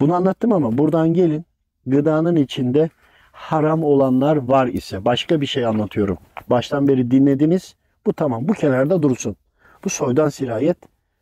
Bunu 0.00 0.14
anlattım 0.14 0.52
ama 0.52 0.78
buradan 0.78 1.14
gelin 1.14 1.44
gıdanın 1.86 2.36
içinde 2.36 2.90
haram 3.32 3.84
olanlar 3.84 4.36
var 4.36 4.66
ise 4.66 5.04
başka 5.04 5.40
bir 5.40 5.46
şey 5.46 5.66
anlatıyorum. 5.66 6.18
Baştan 6.50 6.88
beri 6.88 7.10
dinlediniz. 7.10 7.74
Bu 8.06 8.12
tamam. 8.12 8.48
Bu 8.48 8.52
kenarda 8.52 9.02
dursun. 9.02 9.36
Bu 9.84 9.88
soydan 9.88 10.28
sirayet 10.28 10.76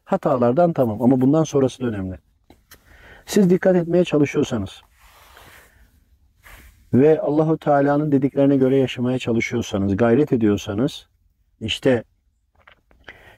hatalardan 0.05 0.73
tamam 0.73 1.03
ama 1.03 1.21
bundan 1.21 1.45
sonrası 1.45 1.83
da 1.83 1.87
önemli. 1.87 2.19
Siz 3.27 3.51
dikkat 3.51 3.77
etmeye 3.77 4.05
çalışıyorsanız 4.05 4.83
ve 6.95 7.21
Allahu 7.21 7.59
Teala'nın 7.59 8.13
dediklerine 8.13 8.57
göre 8.57 8.77
yaşamaya 8.77 9.19
çalışıyorsanız, 9.19 9.97
gayret 9.97 10.33
ediyorsanız 10.33 11.09
işte 11.61 12.05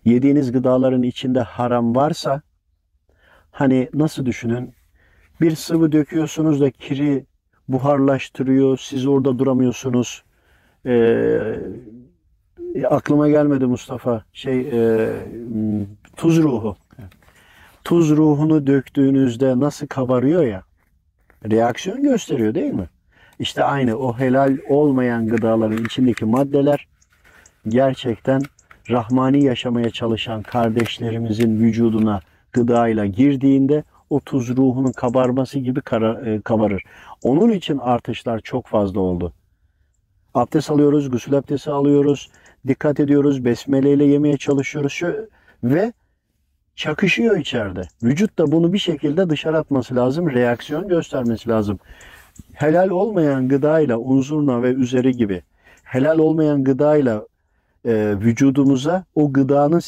yediğiniz 0.05 0.53
gıdaların 0.53 1.03
içinde 1.03 1.41
haram 1.41 1.95
varsa 1.97 2.43
hani 3.51 3.89
nasıl 3.95 4.27
düşünün? 4.27 4.76
Bir 5.41 5.57
sıvı 5.57 5.93
döküyorsunuz 5.93 6.61
da 6.61 6.71
kiri 6.71 7.25
buharlaştırıyor. 7.69 8.79
Siz 8.79 9.07
orada 9.07 9.39
duramıyorsunuz. 9.39 10.23
Ee, 10.87 11.59
aklıma 12.91 13.29
gelmedi 13.29 13.67
Mustafa. 13.67 14.25
Şey 14.33 14.61
e, 14.61 15.11
tuz 16.17 16.43
ruhu. 16.43 16.77
Tuz 17.85 18.11
ruhunu 18.11 18.67
döktüğünüzde 18.67 19.61
nasıl 19.61 19.87
kabarıyor 19.87 20.43
ya. 20.43 20.63
Reaksiyon 21.51 22.03
gösteriyor 22.03 22.55
değil 22.55 22.73
mi? 22.73 22.89
İşte 23.39 23.65
aynı 23.65 23.97
o 23.97 24.19
helal 24.19 24.59
olmayan 24.69 25.27
gıdaların 25.27 25.85
içindeki 25.85 26.25
maddeler 26.25 26.89
gerçekten 27.69 28.43
rahmani 28.91 29.45
yaşamaya 29.45 29.91
çalışan 29.91 30.43
kardeşlerimizin 30.43 31.61
vücuduna 31.61 32.21
gıdayla 32.53 33.07
girdiğinde 33.07 33.85
o 34.11 34.21
tuz 34.21 34.57
ruhunun 34.57 34.93
kabarması 34.93 35.59
gibi 35.59 35.81
kara, 35.81 36.31
e, 36.31 36.41
kabarır. 36.41 36.83
Onun 37.23 37.51
için 37.51 37.79
artışlar 37.79 38.41
çok 38.41 38.67
fazla 38.67 39.01
oldu. 39.01 39.33
Abdest 40.35 40.71
alıyoruz, 40.71 41.11
gusül 41.11 41.35
abdesti 41.35 41.71
alıyoruz, 41.71 42.31
dikkat 42.67 43.01
ediyoruz, 43.01 43.45
besmele 43.45 43.93
ile 43.93 44.05
yemeye 44.05 44.37
çalışıyoruz 44.37 45.03
ve 45.65 45.93
çakışıyor 46.75 47.37
içeride. 47.37 47.83
Vücut 48.03 48.39
da 48.39 48.53
bunu 48.53 48.73
bir 48.73 48.79
şekilde 48.79 49.31
dışarı 49.31 49.59
atması 49.59 49.97
lazım, 49.97 50.31
reaksiyon 50.31 50.89
göstermesi 50.89 51.49
lazım. 51.49 51.79
Helal 52.53 52.89
olmayan 52.89 53.49
gıdayla 53.49 53.99
unzurna 53.99 54.63
ve 54.63 54.73
üzeri 54.73 55.17
gibi 55.17 55.43
helal 55.85 56.19
olmayan 56.19 56.65
gıdayla 56.65 57.27
e, 57.85 58.15
vücudumuza 58.21 59.05
o 59.15 59.33
gıdanın 59.33 59.83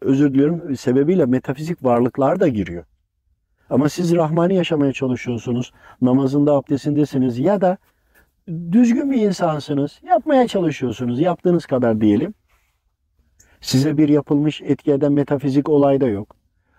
özür 0.00 0.34
diliyorum 0.34 0.76
sebebiyle 0.76 1.26
metafizik 1.26 1.84
varlıklar 1.84 2.40
da 2.40 2.48
giriyor. 2.48 2.84
Ama 3.70 3.88
siz 3.88 4.14
rahmani 4.14 4.54
yaşamaya 4.54 4.92
çalışıyorsunuz. 4.92 5.72
Namazında 6.02 6.52
abdestindesiniz 6.52 7.38
ya 7.38 7.60
da 7.60 7.76
düzgün 8.72 9.10
bir 9.10 9.22
insansınız. 9.22 10.00
Yapmaya 10.02 10.48
çalışıyorsunuz. 10.48 11.20
Yaptığınız 11.20 11.66
kadar 11.66 12.00
diyelim. 12.00 12.34
Size 13.60 13.96
bir 13.98 14.08
yapılmış 14.08 14.62
etki 14.62 14.92
eden 14.92 15.12
metafizik 15.12 15.68
olay 15.68 16.00
da 16.00 16.08
yok. 16.08 16.36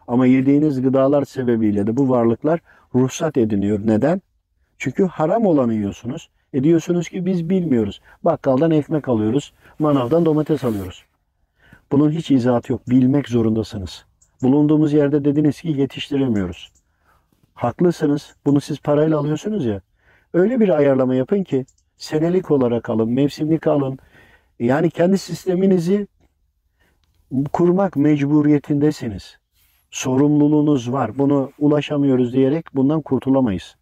Ama 0.08 0.26
yediğiniz 0.26 0.82
gıdalar 0.82 1.26
sebebiyle 1.26 1.88
de 1.88 1.98
bu 1.98 2.10
varlıklar 2.10 2.60
ruhsat 2.96 3.38
ediniyor. 3.38 3.80
Neden? 3.86 4.22
Çünkü 4.78 5.06
haram 5.06 5.46
olanı 5.46 5.74
yiyorsunuz. 5.74 6.30
E 6.54 6.64
diyorsunuz 6.64 7.10
ki 7.10 7.26
biz 7.26 7.50
bilmiyoruz. 7.50 8.02
Bakkaldan 8.24 8.72
ekmek 8.72 9.08
alıyoruz. 9.08 9.54
Manavdan 9.80 10.26
domates 10.26 10.64
alıyoruz. 10.64 11.04
Bunun 11.92 12.12
hiç 12.12 12.32
izahatı 12.32 12.72
yok. 12.72 12.90
Bilmek 12.90 13.30
zorundasınız. 13.30 14.06
Bulunduğumuz 14.42 14.94
yerde 14.94 15.26
dediniz 15.26 15.62
ki 15.62 15.68
yetiştiremiyoruz. 15.68 16.72
Haklısınız. 17.62 18.36
Bunu 18.46 18.62
siz 18.62 18.80
parayla 18.80 19.18
alıyorsunuz 19.18 19.66
ya. 19.66 19.82
Öyle 20.34 20.60
bir 20.60 20.70
ayarlama 20.70 21.16
yapın 21.16 21.44
ki 21.44 21.66
senelik 21.98 22.52
olarak 22.52 22.90
alın, 22.90 23.10
mevsimlik 23.10 23.68
alın. 23.68 24.00
Yani 24.60 24.90
kendi 24.90 25.18
sisteminizi 25.18 26.08
kurmak 27.54 27.96
mecburiyetindesiniz. 27.96 29.38
Sorumluluğunuz 29.92 30.92
var. 30.92 31.18
Bunu 31.18 31.52
ulaşamıyoruz 31.60 32.34
diyerek 32.34 32.66
bundan 32.74 33.02
kurtulamayız. 33.02 33.76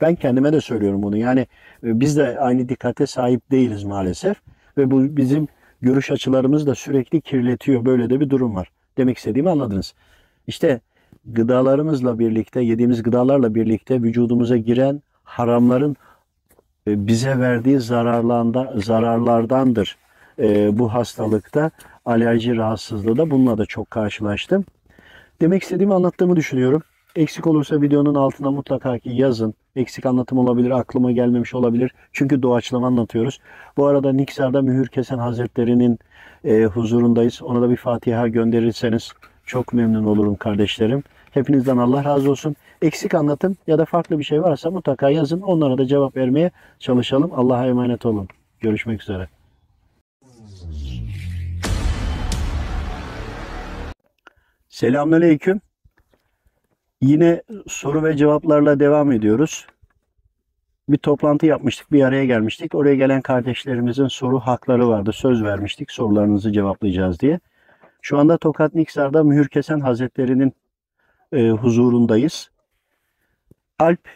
Ben 0.00 0.14
kendime 0.14 0.52
de 0.52 0.60
söylüyorum 0.60 1.02
bunu. 1.02 1.16
Yani 1.16 1.40
e, 1.84 2.00
biz 2.00 2.16
de 2.16 2.38
aynı 2.40 2.68
dikkate 2.68 3.06
sahip 3.06 3.50
değiliz 3.50 3.84
maalesef. 3.84 4.36
Ve 4.78 4.90
bu 4.90 5.16
bizim 5.16 5.48
görüş 5.80 6.10
açılarımızı 6.10 6.66
da 6.66 6.74
sürekli 6.74 7.20
kirletiyor. 7.20 7.84
Böyle 7.84 8.10
de 8.10 8.20
bir 8.20 8.30
durum 8.30 8.54
var. 8.54 8.70
Demek 8.96 9.18
istediğimi 9.18 9.50
anladınız. 9.50 9.94
İşte 10.46 10.80
gıdalarımızla 11.26 12.18
birlikte, 12.18 12.60
yediğimiz 12.60 13.02
gıdalarla 13.02 13.54
birlikte 13.54 14.02
vücudumuza 14.02 14.56
giren 14.56 15.02
haramların 15.24 15.96
e, 16.88 17.06
bize 17.06 17.38
verdiği 17.38 17.80
zararlanda, 17.80 18.74
zararlardandır. 18.76 19.96
E, 20.38 20.78
bu 20.78 20.94
hastalıkta 20.94 21.70
alerji 22.04 22.56
rahatsızlığı 22.56 23.16
da 23.16 23.30
bununla 23.30 23.58
da 23.58 23.66
çok 23.66 23.90
karşılaştım. 23.90 24.64
Demek 25.40 25.62
istediğimi 25.62 25.94
anlattığımı 25.94 26.36
düşünüyorum. 26.36 26.82
Eksik 27.16 27.46
olursa 27.46 27.82
videonun 27.82 28.14
altına 28.14 28.50
mutlaka 28.50 28.98
ki 28.98 29.10
yazın. 29.12 29.54
Eksik 29.76 30.06
anlatım 30.06 30.38
olabilir, 30.38 30.70
aklıma 30.70 31.12
gelmemiş 31.12 31.54
olabilir. 31.54 31.94
Çünkü 32.12 32.42
doğaçlama 32.42 32.86
anlatıyoruz. 32.86 33.40
Bu 33.76 33.86
arada 33.86 34.12
Niksar'da 34.12 34.62
Mühür 34.62 34.86
Kesen 34.86 35.18
Hazretleri'nin 35.18 35.98
e, 36.44 36.64
huzurundayız. 36.64 37.42
Ona 37.42 37.62
da 37.62 37.70
bir 37.70 37.76
Fatiha 37.76 38.28
gönderirseniz 38.28 39.12
çok 39.46 39.72
memnun 39.72 40.04
olurum 40.04 40.36
kardeşlerim. 40.36 41.02
Hepinizden 41.30 41.76
Allah 41.76 42.04
razı 42.04 42.30
olsun. 42.30 42.56
Eksik 42.82 43.14
anlatım 43.14 43.56
ya 43.66 43.78
da 43.78 43.84
farklı 43.84 44.18
bir 44.18 44.24
şey 44.24 44.42
varsa 44.42 44.70
mutlaka 44.70 45.10
yazın. 45.10 45.40
Onlara 45.40 45.78
da 45.78 45.86
cevap 45.86 46.16
vermeye 46.16 46.50
çalışalım. 46.78 47.30
Allah'a 47.34 47.66
emanet 47.66 48.06
olun. 48.06 48.28
Görüşmek 48.60 49.02
üzere. 49.02 49.28
Selamünaleyküm. 54.68 55.60
Yine 57.00 57.42
soru 57.66 58.04
ve 58.04 58.16
cevaplarla 58.16 58.80
devam 58.80 59.12
ediyoruz. 59.12 59.66
Bir 60.88 60.98
toplantı 60.98 61.46
yapmıştık, 61.46 61.92
bir 61.92 62.02
araya 62.02 62.24
gelmiştik. 62.24 62.74
Oraya 62.74 62.94
gelen 62.94 63.22
kardeşlerimizin 63.22 64.08
soru 64.08 64.40
hakları 64.40 64.88
vardı. 64.88 65.12
Söz 65.12 65.44
vermiştik 65.44 65.90
sorularınızı 65.90 66.52
cevaplayacağız 66.52 67.20
diye. 67.20 67.40
Şu 68.06 68.18
anda 68.18 68.38
Tokat 68.38 68.74
Niksar'da 68.74 69.24
Mühürkesen 69.24 69.80
Hazretleri'nin 69.80 70.52
e, 71.32 71.48
huzurundayız. 71.50 72.50
Alp 73.78 74.08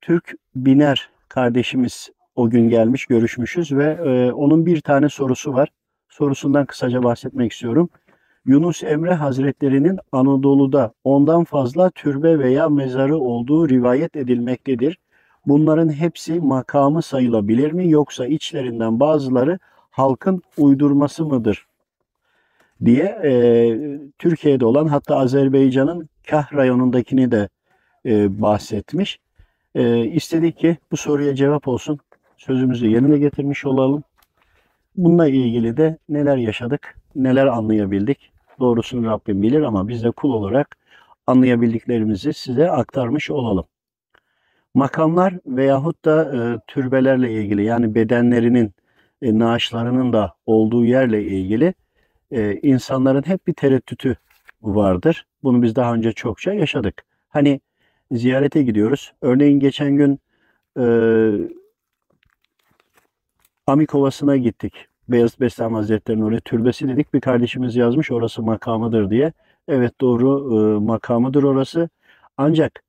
Türk 0.00 0.34
Biner 0.54 1.10
kardeşimiz 1.28 2.10
o 2.36 2.50
gün 2.50 2.68
gelmiş, 2.68 3.06
görüşmüşüz 3.06 3.72
ve 3.72 3.84
e, 3.84 4.32
onun 4.32 4.66
bir 4.66 4.80
tane 4.80 5.08
sorusu 5.08 5.54
var. 5.54 5.68
Sorusundan 6.08 6.66
kısaca 6.66 7.02
bahsetmek 7.02 7.52
istiyorum. 7.52 7.88
Yunus 8.46 8.82
Emre 8.82 9.14
Hazretleri'nin 9.14 9.98
Anadolu'da 10.12 10.92
ondan 11.04 11.44
fazla 11.44 11.90
türbe 11.90 12.38
veya 12.38 12.68
mezarı 12.68 13.18
olduğu 13.18 13.68
rivayet 13.68 14.16
edilmektedir. 14.16 14.98
Bunların 15.46 15.88
hepsi 15.92 16.40
makamı 16.40 17.02
sayılabilir 17.02 17.72
mi 17.72 17.90
yoksa 17.90 18.26
içlerinden 18.26 19.00
bazıları 19.00 19.58
halkın 19.90 20.42
uydurması 20.56 21.24
mıdır? 21.24 21.66
Diye 22.84 23.04
e, 23.04 23.30
Türkiye'de 24.18 24.64
olan 24.66 24.86
hatta 24.86 25.16
Azerbaycan'ın 25.16 26.08
Kah 26.30 26.52
rayonundakini 26.52 27.30
de 27.30 27.48
e, 28.06 28.40
bahsetmiş. 28.40 29.18
E, 29.74 30.04
istedik 30.04 30.58
ki 30.58 30.76
bu 30.90 30.96
soruya 30.96 31.34
cevap 31.34 31.68
olsun. 31.68 31.98
Sözümüzü 32.36 32.86
yerine 32.86 33.18
getirmiş 33.18 33.64
olalım. 33.64 34.02
Bununla 34.96 35.28
ilgili 35.28 35.76
de 35.76 35.98
neler 36.08 36.36
yaşadık, 36.36 36.96
neler 37.14 37.46
anlayabildik. 37.46 38.32
Doğrusunu 38.60 39.06
Rabbim 39.06 39.42
bilir 39.42 39.62
ama 39.62 39.88
biz 39.88 40.04
de 40.04 40.10
kul 40.10 40.32
olarak 40.32 40.76
anlayabildiklerimizi 41.26 42.32
size 42.32 42.70
aktarmış 42.70 43.30
olalım. 43.30 43.64
Makamlar 44.74 45.34
veyahut 45.46 46.04
da 46.04 46.22
e, 46.36 46.60
türbelerle 46.66 47.32
ilgili 47.32 47.64
yani 47.64 47.94
bedenlerinin, 47.94 48.72
e, 49.22 49.38
naaşlarının 49.38 50.12
da 50.12 50.34
olduğu 50.46 50.84
yerle 50.84 51.22
ilgili 51.22 51.74
e, 52.30 52.54
insanların 52.62 53.22
hep 53.26 53.46
bir 53.46 53.54
tereddütü 53.54 54.16
vardır. 54.62 55.26
Bunu 55.42 55.62
biz 55.62 55.76
daha 55.76 55.94
önce 55.94 56.12
çokça 56.12 56.52
yaşadık. 56.52 57.04
Hani 57.28 57.60
ziyarete 58.12 58.62
gidiyoruz. 58.62 59.12
Örneğin 59.22 59.60
geçen 59.60 59.96
gün 59.96 60.20
e, 60.78 60.84
Amikovası'na 63.66 64.36
gittik. 64.36 64.74
Beyaz 65.08 65.40
Beslem 65.40 65.74
Hazretleri'nin 65.74 66.22
oraya 66.22 66.40
türbesi 66.40 66.88
dedik. 66.88 67.14
Bir 67.14 67.20
kardeşimiz 67.20 67.76
yazmış 67.76 68.10
orası 68.10 68.42
makamıdır 68.42 69.10
diye. 69.10 69.32
Evet 69.68 70.00
doğru 70.00 70.58
e, 70.58 70.78
makamıdır 70.84 71.42
orası. 71.42 71.88
Ancak 72.36 72.82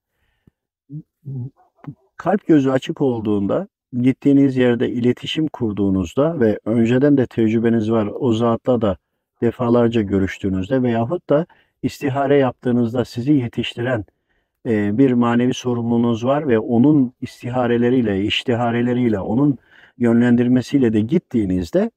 kalp 2.18 2.48
gözü 2.48 2.70
açık 2.70 3.02
olduğunda 3.02 3.68
gittiğiniz 4.02 4.58
yerde 4.58 4.90
iletişim 4.90 5.48
kurduğunuzda 5.48 6.40
ve 6.40 6.60
önceden 6.66 7.18
de 7.18 7.26
tecrübeniz 7.28 7.92
var 7.92 8.10
o 8.20 8.34
zatla 8.34 8.82
da 8.82 8.98
defalarca 9.42 10.02
görüştüğünüzde 10.02 10.84
veyahut 10.84 11.30
da 11.30 11.46
istihare 11.84 12.38
yaptığınızda 12.38 13.06
sizi 13.06 13.34
yetiştiren 13.34 14.06
e, 14.66 14.98
bir 14.98 15.12
manevi 15.12 15.54
sorumluluğunuz 15.54 16.26
var 16.26 16.48
ve 16.48 16.60
onun 16.60 17.14
istihareleriyle, 17.22 18.22
iştihareleriyle, 18.22 19.20
onun 19.20 19.58
yönlendirmesiyle 19.98 20.94
de 20.94 21.02
gittiğinizde 21.02 21.92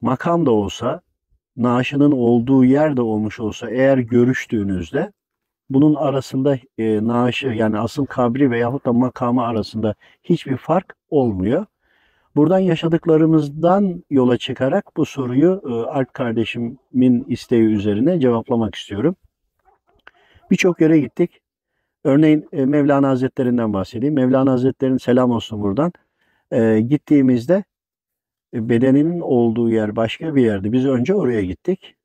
makam 0.00 0.46
da 0.46 0.50
olsa, 0.50 1.00
naaşının 1.56 2.12
olduğu 2.12 2.64
yerde 2.64 3.02
olmuş 3.02 3.40
olsa 3.40 3.70
eğer 3.70 3.98
görüştüğünüzde 3.98 5.12
bunun 5.70 5.94
arasında 5.94 6.58
e, 6.78 7.06
naaşı 7.06 7.46
yani 7.46 7.78
asıl 7.78 8.06
kabri 8.06 8.50
veyahut 8.50 8.86
da 8.86 8.92
makamı 8.92 9.42
arasında 9.42 9.94
hiçbir 10.24 10.56
fark 10.56 10.94
olmuyor. 11.10 11.66
Buradan 12.36 12.58
yaşadıklarımızdan 12.58 14.04
yola 14.10 14.38
çıkarak 14.38 14.96
bu 14.96 15.06
soruyu 15.06 15.62
e, 15.68 15.72
Alp 15.72 16.14
kardeşimin 16.14 17.24
isteği 17.28 17.62
üzerine 17.62 18.20
cevaplamak 18.20 18.74
istiyorum. 18.74 19.16
Birçok 20.50 20.80
yere 20.80 20.98
gittik. 20.98 21.40
Örneğin 22.04 22.48
e, 22.52 22.66
Mevlana 22.66 23.08
Hazretlerinden 23.08 23.72
bahsedeyim. 23.72 24.14
Mevlana 24.14 24.52
Hazretleri'nin 24.52 24.98
selam 24.98 25.30
olsun 25.30 25.62
buradan. 25.62 25.92
E, 26.50 26.80
gittiğimizde 26.80 27.64
bedeninin 28.54 29.20
olduğu 29.20 29.70
yer 29.70 29.96
başka 29.96 30.34
bir 30.34 30.44
yerdi. 30.44 30.72
Biz 30.72 30.86
önce 30.86 31.14
oraya 31.14 31.42
gittik 31.42 31.96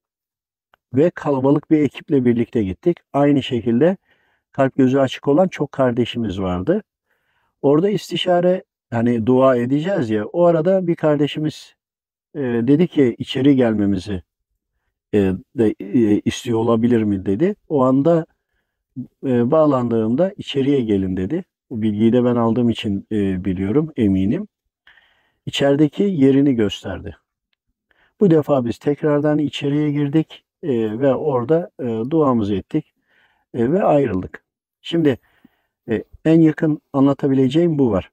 ve 0.93 1.09
kalabalık 1.09 1.71
bir 1.71 1.79
ekiple 1.79 2.25
birlikte 2.25 2.63
gittik. 2.63 2.97
Aynı 3.13 3.43
şekilde 3.43 3.97
kalp 4.51 4.75
gözü 4.75 4.99
açık 4.99 5.27
olan 5.27 5.47
çok 5.47 5.71
kardeşimiz 5.71 6.41
vardı. 6.41 6.83
Orada 7.61 7.89
istişare 7.89 8.63
hani 8.91 9.25
dua 9.25 9.55
edeceğiz 9.55 10.09
ya 10.09 10.25
o 10.25 10.45
arada 10.45 10.87
bir 10.87 10.95
kardeşimiz 10.95 11.75
e, 12.35 12.39
dedi 12.41 12.87
ki 12.87 13.15
içeri 13.19 13.55
gelmemizi 13.55 14.23
e, 15.13 15.33
de 15.55 15.75
e, 15.79 16.19
istiyor 16.19 16.59
olabilir 16.59 17.03
mi 17.03 17.25
dedi. 17.25 17.55
O 17.69 17.83
anda 17.83 18.25
e, 19.25 19.51
bağlandığımda 19.51 20.33
içeriye 20.37 20.81
gelin 20.81 21.17
dedi. 21.17 21.43
Bu 21.69 21.81
bilgiyi 21.81 22.13
de 22.13 22.23
ben 22.23 22.35
aldığım 22.35 22.69
için 22.69 23.07
e, 23.11 23.45
biliyorum 23.45 23.93
eminim. 23.97 24.47
İçerideki 25.45 26.03
yerini 26.03 26.55
gösterdi. 26.55 27.17
Bu 28.19 28.31
defa 28.31 28.65
biz 28.65 28.77
tekrardan 28.77 29.37
içeriye 29.37 29.91
girdik 29.91 30.43
e, 30.63 30.99
ve 30.99 31.15
orada 31.15 31.71
e, 31.79 31.83
duamızı 31.85 32.55
ettik 32.55 32.93
e, 33.53 33.71
ve 33.71 33.83
ayrıldık. 33.83 34.43
Şimdi 34.81 35.17
e, 35.89 36.03
en 36.25 36.39
yakın 36.39 36.81
anlatabileceğim 36.93 37.79
bu 37.79 37.91
var. 37.91 38.11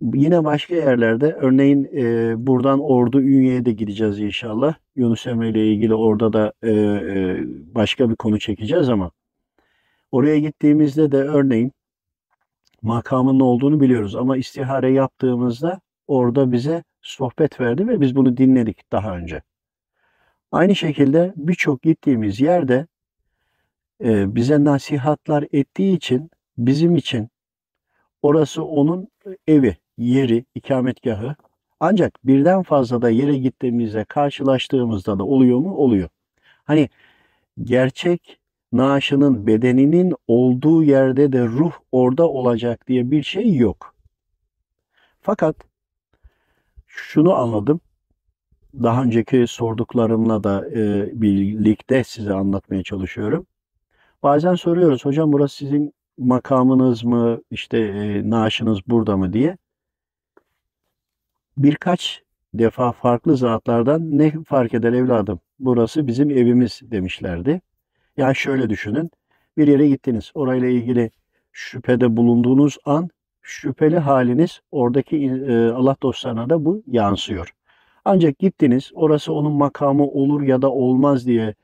Yine 0.00 0.44
başka 0.44 0.74
yerlerde 0.74 1.32
örneğin 1.32 1.84
e, 1.84 2.34
buradan 2.46 2.80
Ordu 2.80 3.20
Ünye'ye 3.20 3.64
de 3.64 3.72
gideceğiz 3.72 4.18
inşallah. 4.20 4.74
Yunus 4.96 5.26
Emre 5.26 5.50
ile 5.50 5.72
ilgili 5.72 5.94
orada 5.94 6.32
da 6.32 6.52
e, 6.62 6.70
e, 6.70 7.38
başka 7.74 8.10
bir 8.10 8.16
konu 8.16 8.38
çekeceğiz 8.38 8.88
ama 8.88 9.10
oraya 10.12 10.38
gittiğimizde 10.38 11.12
de 11.12 11.16
örneğin 11.16 11.72
makamın 12.82 13.38
ne 13.38 13.42
olduğunu 13.42 13.80
biliyoruz 13.80 14.16
ama 14.16 14.36
istihare 14.36 14.92
yaptığımızda 14.92 15.80
orada 16.06 16.52
bize 16.52 16.84
sohbet 17.02 17.60
verdi 17.60 17.88
ve 17.88 18.00
biz 18.00 18.16
bunu 18.16 18.36
dinledik 18.36 18.92
daha 18.92 19.16
önce. 19.16 19.42
Aynı 20.52 20.76
şekilde 20.76 21.32
birçok 21.36 21.82
gittiğimiz 21.82 22.40
yerde 22.40 22.86
e, 24.04 24.34
bize 24.34 24.64
nasihatlar 24.64 25.44
ettiği 25.52 25.96
için 25.96 26.30
bizim 26.58 26.96
için 26.96 27.28
orası 28.22 28.64
onun 28.64 29.08
evi, 29.46 29.76
yeri, 29.98 30.44
ikametgahı. 30.54 31.36
Ancak 31.80 32.18
birden 32.24 32.62
fazla 32.62 33.02
da 33.02 33.10
yere 33.10 33.36
gittiğimizde 33.38 34.04
karşılaştığımızda 34.04 35.18
da 35.18 35.24
oluyor 35.24 35.58
mu? 35.58 35.74
Oluyor. 35.76 36.08
Hani 36.64 36.88
gerçek 37.62 38.38
naaşının 38.72 39.46
bedeninin 39.46 40.14
olduğu 40.28 40.82
yerde 40.82 41.32
de 41.32 41.44
ruh 41.46 41.72
orada 41.92 42.28
olacak 42.28 42.88
diye 42.88 43.10
bir 43.10 43.22
şey 43.22 43.56
yok. 43.56 43.94
Fakat 45.20 45.56
şunu 46.86 47.34
anladım. 47.34 47.80
Daha 48.82 49.02
önceki 49.02 49.46
sorduklarımla 49.46 50.44
da 50.44 50.68
e, 50.70 51.10
birlikte 51.22 52.04
size 52.04 52.34
anlatmaya 52.34 52.82
çalışıyorum. 52.82 53.46
Bazen 54.22 54.54
soruyoruz 54.54 55.04
hocam 55.04 55.32
burası 55.32 55.56
sizin 55.56 55.94
makamınız 56.18 57.04
mı 57.04 57.40
işte 57.50 57.78
e, 57.78 58.30
naaşınız 58.30 58.80
burada 58.86 59.16
mı 59.16 59.32
diye 59.32 59.56
birkaç 61.56 62.22
defa 62.54 62.92
farklı 62.92 63.36
zatlardan 63.36 64.18
ne 64.18 64.32
fark 64.48 64.74
eder 64.74 64.92
evladım 64.92 65.40
burası 65.58 66.06
bizim 66.06 66.30
evimiz 66.30 66.80
demişlerdi. 66.82 67.60
Yani 68.16 68.36
şöyle 68.36 68.70
düşünün 68.70 69.10
bir 69.56 69.68
yere 69.68 69.88
gittiniz 69.88 70.30
orayla 70.34 70.68
ilgili 70.68 71.10
şüphede 71.52 72.16
bulunduğunuz 72.16 72.78
an 72.84 73.08
şüpheli 73.42 73.98
haliniz 73.98 74.60
oradaki 74.72 75.16
e, 75.16 75.68
Allah 75.68 75.96
dostlarına 76.02 76.50
da 76.50 76.64
bu 76.64 76.82
yansıyor. 76.86 77.54
Ancak 78.04 78.38
gittiniz 78.38 78.90
orası 78.94 79.32
onun 79.32 79.52
makamı 79.52 80.04
olur 80.06 80.42
ya 80.42 80.62
da 80.62 80.70
olmaz 80.70 81.26
diye 81.26 81.54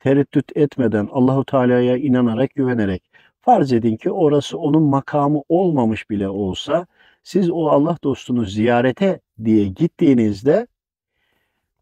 tereddüt 0.00 0.56
etmeden 0.56 1.08
Allahu 1.12 1.44
Teala'ya 1.44 1.96
inanarak 1.96 2.54
güvenerek 2.54 3.02
farz 3.40 3.72
edin 3.72 3.96
ki 3.96 4.10
orası 4.10 4.58
onun 4.58 4.82
makamı 4.82 5.42
olmamış 5.48 6.10
bile 6.10 6.28
olsa 6.28 6.86
siz 7.24 7.50
o 7.50 7.68
Allah 7.68 7.96
dostunu 8.04 8.44
ziyarete 8.44 9.20
diye 9.44 9.68
gittiğinizde 9.68 10.66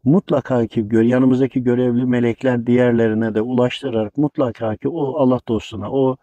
mutlaka 0.03 0.67
ki 0.67 0.87
yanımızdaki 0.91 1.63
görevli 1.63 2.05
melekler 2.05 2.67
diğerlerine 2.67 3.35
de 3.35 3.41
ulaştırarak 3.41 4.17
mutlaka 4.17 4.75
ki 4.75 4.89
o 4.89 5.17
Allah 5.17 5.39
dostuna 5.47 5.91
o 5.91 6.17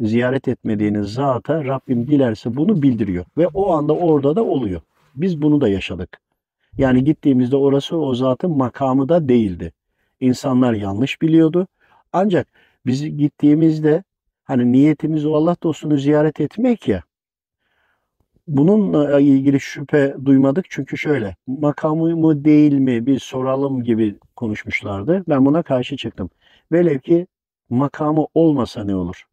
ziyaret 0.00 0.48
etmediğiniz 0.48 1.12
zata 1.12 1.64
Rabbim 1.64 2.06
dilerse 2.06 2.56
bunu 2.56 2.82
bildiriyor 2.82 3.24
ve 3.36 3.46
o 3.46 3.72
anda 3.72 3.92
orada 3.92 4.36
da 4.36 4.44
oluyor. 4.44 4.80
Biz 5.14 5.42
bunu 5.42 5.60
da 5.60 5.68
yaşadık. 5.68 6.20
Yani 6.78 7.04
gittiğimizde 7.04 7.56
orası 7.56 7.96
o 7.96 8.14
zatın 8.14 8.56
makamı 8.56 9.08
da 9.08 9.28
değildi. 9.28 9.72
insanlar 10.20 10.72
yanlış 10.72 11.22
biliyordu. 11.22 11.66
Ancak 12.12 12.48
biz 12.86 13.16
gittiğimizde 13.16 14.04
hani 14.44 14.72
niyetimiz 14.72 15.26
o 15.26 15.34
Allah 15.34 15.56
dostunu 15.62 15.96
ziyaret 15.96 16.40
etmek 16.40 16.88
ya. 16.88 17.02
Bununla 18.46 19.20
ilgili 19.20 19.60
şüphe 19.60 20.16
duymadık 20.24 20.66
çünkü 20.70 20.98
şöyle 20.98 21.36
makamı 21.46 22.16
mı 22.16 22.44
değil 22.44 22.72
mi 22.72 23.06
bir 23.06 23.18
soralım 23.18 23.82
gibi 23.82 24.18
konuşmuşlardı. 24.36 25.24
Ben 25.28 25.46
buna 25.46 25.62
karşı 25.62 25.96
çıktım. 25.96 26.30
Velev 26.72 26.98
ki 26.98 27.26
makamı 27.70 28.26
olmasa 28.34 28.84
ne 28.84 28.96
olur? 28.96 29.26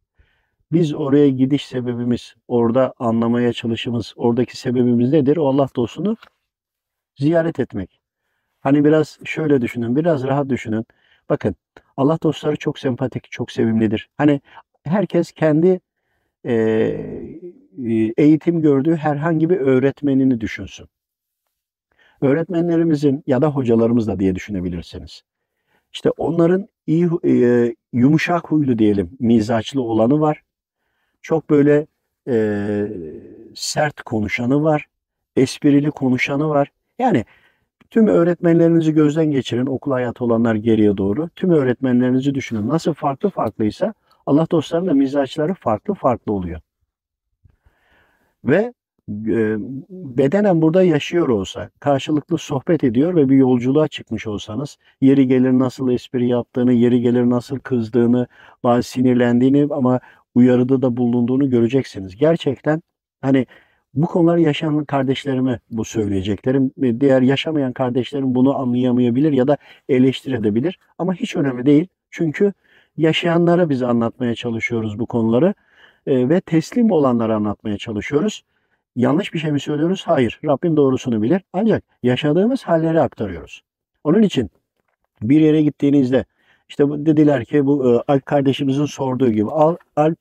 Biz 0.72 0.94
oraya 0.94 1.28
gidiş 1.28 1.66
sebebimiz, 1.66 2.34
orada 2.48 2.94
anlamaya 2.98 3.52
çalışımız, 3.52 4.12
oradaki 4.16 4.56
sebebimiz 4.56 5.12
nedir? 5.12 5.36
O 5.36 5.48
Allah 5.48 5.68
dostunu 5.76 6.16
ziyaret 7.16 7.60
etmek. 7.60 8.00
Hani 8.60 8.84
biraz 8.84 9.18
şöyle 9.24 9.60
düşünün, 9.60 9.96
biraz 9.96 10.24
rahat 10.24 10.48
düşünün. 10.48 10.86
Bakın 11.28 11.56
Allah 11.96 12.18
dostları 12.22 12.56
çok 12.56 12.78
sempatik, 12.78 13.30
çok 13.30 13.52
sevimlidir. 13.52 14.10
Hani 14.16 14.40
herkes 14.84 15.32
kendi 15.32 15.80
e, 16.46 16.54
eğitim 18.16 18.62
gördüğü 18.62 18.96
herhangi 18.96 19.50
bir 19.50 19.56
öğretmenini 19.56 20.40
düşünsün. 20.40 20.86
Öğretmenlerimizin 22.20 23.22
ya 23.26 23.42
da 23.42 23.50
hocalarımız 23.50 24.08
da 24.08 24.20
diye 24.20 24.34
düşünebilirsiniz. 24.34 25.22
İşte 25.92 26.10
onların 26.10 26.68
iyi 26.86 27.08
e, 27.24 27.74
yumuşak 27.92 28.50
huylu 28.50 28.78
diyelim, 28.78 29.10
mizaçlı 29.20 29.82
olanı 29.82 30.20
var. 30.20 30.42
Çok 31.22 31.50
böyle 31.50 31.86
e, 32.28 32.86
sert 33.54 34.02
konuşanı 34.02 34.62
var, 34.62 34.86
esprili 35.36 35.90
konuşanı 35.90 36.48
var. 36.48 36.72
Yani 36.98 37.24
tüm 37.90 38.06
öğretmenlerinizi 38.06 38.94
gözden 38.94 39.30
geçirin, 39.30 39.66
okul 39.66 39.92
hayatı 39.92 40.24
olanlar 40.24 40.54
geriye 40.54 40.96
doğru. 40.96 41.28
Tüm 41.28 41.50
öğretmenlerinizi 41.50 42.34
düşünün. 42.34 42.68
Nasıl 42.68 42.94
farklı 42.94 43.30
farklıysa 43.30 43.94
Allah 44.26 44.46
dostlarının 44.50 44.88
da 44.88 44.94
mizaçları 44.94 45.54
farklı 45.54 45.94
farklı 45.94 46.32
oluyor. 46.32 46.60
Ve 48.44 48.72
e, 49.08 49.56
bedenen 49.90 50.62
burada 50.62 50.82
yaşıyor 50.82 51.28
olsa, 51.28 51.70
karşılıklı 51.80 52.38
sohbet 52.38 52.84
ediyor 52.84 53.16
ve 53.16 53.28
bir 53.28 53.36
yolculuğa 53.36 53.88
çıkmış 53.88 54.26
olsanız, 54.26 54.78
yeri 55.00 55.28
gelir 55.28 55.52
nasıl 55.52 55.90
espri 55.90 56.28
yaptığını, 56.28 56.72
yeri 56.72 57.00
gelir 57.00 57.30
nasıl 57.30 57.58
kızdığını, 57.58 58.26
bazı 58.64 58.88
sinirlendiğini 58.88 59.66
ama 59.70 60.00
uyarıda 60.34 60.82
da 60.82 60.96
bulunduğunu 60.96 61.50
göreceksiniz. 61.50 62.16
Gerçekten 62.16 62.82
hani 63.20 63.46
bu 63.94 64.06
konuları 64.06 64.40
yaşayan 64.40 64.84
kardeşlerime 64.84 65.60
bu 65.70 65.84
söyleyeceklerim. 65.84 66.70
Diğer 67.00 67.22
yaşamayan 67.22 67.72
kardeşlerim 67.72 68.34
bunu 68.34 68.58
anlayamayabilir 68.58 69.32
ya 69.32 69.48
da 69.48 69.56
eleştirebilir. 69.88 70.78
Ama 70.98 71.14
hiç 71.14 71.36
önemli 71.36 71.66
değil. 71.66 71.86
Çünkü 72.10 72.52
yaşayanlara 72.96 73.70
biz 73.70 73.82
anlatmaya 73.82 74.34
çalışıyoruz 74.34 74.98
bu 74.98 75.06
konuları 75.06 75.54
e, 76.06 76.28
ve 76.28 76.40
teslim 76.40 76.90
olanlara 76.90 77.36
anlatmaya 77.36 77.78
çalışıyoruz. 77.78 78.44
Yanlış 78.96 79.34
bir 79.34 79.38
şey 79.38 79.52
mi 79.52 79.60
söylüyoruz? 79.60 80.02
Hayır. 80.06 80.40
Rabbim 80.44 80.76
doğrusunu 80.76 81.22
bilir. 81.22 81.42
Ancak 81.52 81.84
yaşadığımız 82.02 82.62
halleri 82.62 83.00
aktarıyoruz. 83.00 83.62
Onun 84.04 84.22
için 84.22 84.50
bir 85.22 85.40
yere 85.40 85.62
gittiğinizde 85.62 86.24
işte 86.68 86.84
dediler 86.88 87.44
ki 87.44 87.66
bu 87.66 87.94
e, 87.94 88.12
Alp 88.12 88.26
kardeşimizin 88.26 88.86
sorduğu 88.86 89.30
gibi 89.30 89.50
Al, 89.50 89.76
Alp 89.96 90.18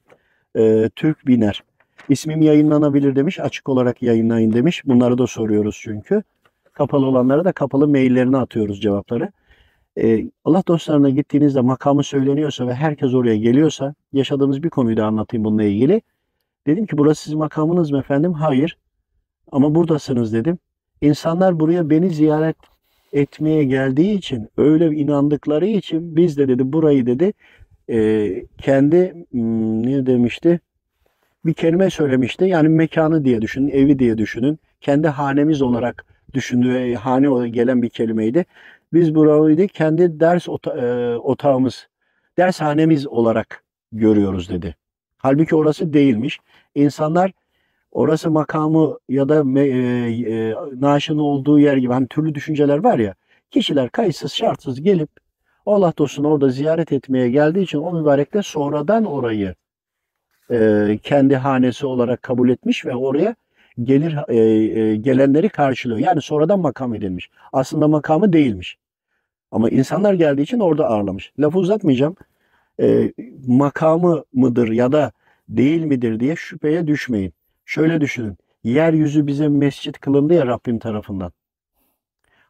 e, 0.58 0.90
Türk 0.96 1.28
Biner 1.28 1.64
ismim 2.10 2.42
yayınlanabilir 2.42 3.16
demiş. 3.16 3.40
Açık 3.40 3.70
olarak 3.70 4.02
yayınlayın 4.02 4.54
demiş. 4.54 4.82
Bunları 4.86 5.18
da 5.18 5.28
soruyoruz 5.28 5.80
çünkü. 5.82 6.24
Kapalı 6.74 7.06
olanlara 7.06 7.46
da 7.46 7.52
kapalı 7.52 7.88
maillerini 7.88 8.38
atıyoruz 8.38 8.82
cevapları. 8.82 9.32
Ee, 9.98 10.26
Allah 10.46 10.64
dostlarına 10.68 11.10
gittiğinizde 11.10 11.62
makamı 11.62 12.04
söyleniyorsa 12.04 12.68
ve 12.68 12.74
herkes 12.74 13.14
oraya 13.14 13.38
geliyorsa 13.38 13.96
yaşadığımız 14.14 14.64
bir 14.64 14.70
konuyu 14.70 14.98
da 14.98 15.06
anlatayım 15.06 15.46
bununla 15.46 15.64
ilgili. 15.64 16.02
Dedim 16.68 16.86
ki 16.86 16.98
burası 16.98 17.24
sizin 17.24 17.40
makamınız 17.40 17.92
mı 17.92 18.00
efendim? 18.00 18.34
Hayır. 18.34 18.78
Ama 19.52 19.76
buradasınız 19.76 20.34
dedim. 20.34 20.58
İnsanlar 21.02 21.60
buraya 21.60 21.90
beni 21.90 22.10
ziyaret 22.10 22.56
etmeye 23.14 23.64
geldiği 23.64 24.18
için, 24.18 24.50
öyle 24.58 24.96
inandıkları 24.96 25.66
için 25.68 26.16
biz 26.16 26.38
de 26.38 26.48
dedi 26.48 26.74
burayı 26.74 27.06
dedi 27.06 27.34
e, 27.90 28.46
kendi 28.58 29.26
hmm, 29.32 29.88
ne 29.88 30.06
demişti? 30.06 30.60
Bir 31.46 31.54
kelime 31.54 31.90
söylemişti. 31.90 32.46
Yani 32.46 32.70
mekanı 32.70 33.26
diye 33.26 33.42
düşünün, 33.42 33.70
evi 33.70 34.00
diye 34.00 34.18
düşünün. 34.18 34.60
Kendi 34.82 35.08
hanemiz 35.08 35.62
olarak 35.62 36.06
düşündüğü 36.34 36.96
hane 36.96 37.50
gelen 37.50 37.82
bir 37.82 37.90
kelimeydi. 37.90 38.46
Biz 38.94 39.16
burayı 39.16 39.68
kendi 39.68 40.20
ders 40.20 40.50
ota, 40.50 40.78
e, 40.78 41.18
otağımız, 41.18 41.88
dershanemiz 42.38 43.08
olarak 43.08 43.64
görüyoruz 43.92 44.50
dedi. 44.50 44.76
Halbuki 45.18 45.56
orası 45.56 45.94
değilmiş. 45.94 46.40
İnsanlar 46.76 47.32
orası 47.92 48.32
makamı 48.32 48.98
ya 49.10 49.30
da 49.30 49.60
e, 49.60 49.64
e, 49.64 50.56
naaşın 50.80 51.18
olduğu 51.18 51.60
yer 51.60 51.78
gibi 51.78 51.94
hani 51.94 52.08
türlü 52.08 52.36
düşünceler 52.36 52.78
var 52.78 53.00
ya. 53.00 53.16
Kişiler 53.52 53.90
kayıtsız 53.90 54.34
şartsız 54.34 54.82
gelip 54.82 55.10
Allah 55.66 55.94
dostunu 55.98 56.28
orada 56.28 56.50
ziyaret 56.50 56.92
etmeye 56.92 57.30
geldiği 57.30 57.64
için 57.64 57.78
o 57.78 57.94
mübarek 57.94 58.34
de 58.34 58.42
sonradan 58.42 59.06
orayı 59.06 59.56
e, 60.52 61.00
kendi 61.04 61.36
hanesi 61.36 61.86
olarak 61.86 62.24
kabul 62.24 62.50
etmiş 62.50 62.86
ve 62.86 62.96
oraya 62.96 63.36
gelir 63.84 64.18
e, 64.28 64.38
e, 64.80 64.96
gelenleri 64.96 65.50
karşılıyor. 65.50 66.00
Yani 66.00 66.22
sonradan 66.22 66.60
makam 66.60 66.96
edilmiş. 66.96 67.30
Aslında 67.54 67.88
makamı 67.88 68.34
değilmiş. 68.34 68.78
Ama 69.54 69.70
insanlar 69.70 70.14
geldiği 70.14 70.42
için 70.42 70.60
orada 70.60 70.88
ağırlamış. 70.88 71.34
Lafı 71.40 71.60
uzatmayacağım. 71.60 72.16
E, 72.80 73.14
makamı 73.48 74.24
mıdır 74.34 74.72
ya 74.72 74.92
da 74.92 75.12
değil 75.50 75.84
midir 75.84 76.20
diye 76.20 76.36
şüpheye 76.36 76.88
düşmeyin. 76.88 77.34
Şöyle 77.66 78.02
düşünün. 78.02 78.38
Yeryüzü 78.64 79.28
bize 79.28 79.48
mescit 79.48 80.00
kılındı 80.00 80.34
ya 80.34 80.48
Rabbim 80.48 80.80
tarafından. 80.80 81.32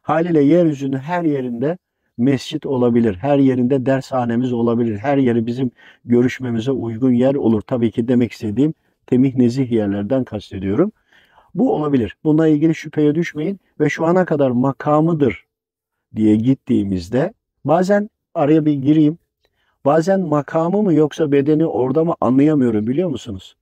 Haliyle 0.02 0.42
yeryüzünün 0.42 0.96
her 0.96 1.24
yerinde 1.24 1.78
mescit 2.18 2.66
olabilir. 2.66 3.14
Her 3.14 3.38
yerinde 3.38 3.86
dershanemiz 3.86 4.52
olabilir. 4.52 4.98
Her 4.98 5.16
yeri 5.16 5.46
bizim 5.46 5.70
görüşmemize 6.04 6.70
uygun 6.70 7.12
yer 7.12 7.34
olur. 7.34 7.60
Tabii 7.60 7.90
ki 7.90 8.08
demek 8.08 8.32
istediğim 8.32 8.74
temih 9.06 9.34
nezih 9.34 9.70
yerlerden 9.70 10.24
kastediyorum. 10.24 10.92
Bu 11.54 11.74
olabilir. 11.74 12.16
Bununla 12.24 12.48
ilgili 12.48 12.74
şüpheye 12.74 13.14
düşmeyin 13.14 13.60
ve 13.80 13.88
şu 13.88 14.06
ana 14.06 14.24
kadar 14.24 14.50
makamıdır 14.50 15.43
diye 16.16 16.36
gittiğimizde 16.36 17.34
bazen 17.64 18.10
araya 18.34 18.66
bir 18.66 18.72
gireyim. 18.72 19.18
Bazen 19.84 20.20
makamı 20.20 20.82
mı 20.82 20.94
yoksa 20.94 21.32
bedeni 21.32 21.66
orada 21.66 22.04
mı 22.04 22.14
anlayamıyorum 22.20 22.86
biliyor 22.86 23.08
musunuz? 23.08 23.56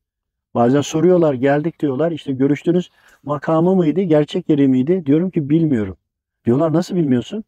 Bazen 0.55 0.81
soruyorlar 0.81 1.35
geldik 1.35 1.81
diyorlar 1.81 2.13
işte 2.13 2.33
görüştünüz 2.33 2.91
makamı 3.23 3.77
mıydı 3.77 4.01
gerçek 4.01 4.49
yeri 4.49 4.69
miydi? 4.69 5.07
Diyorum 5.07 5.31
ki 5.31 5.51
bilmiyorum. 5.51 5.97
Diyorlar 6.45 6.73
nasıl 6.73 6.97
bilmiyorsun? 6.97 7.45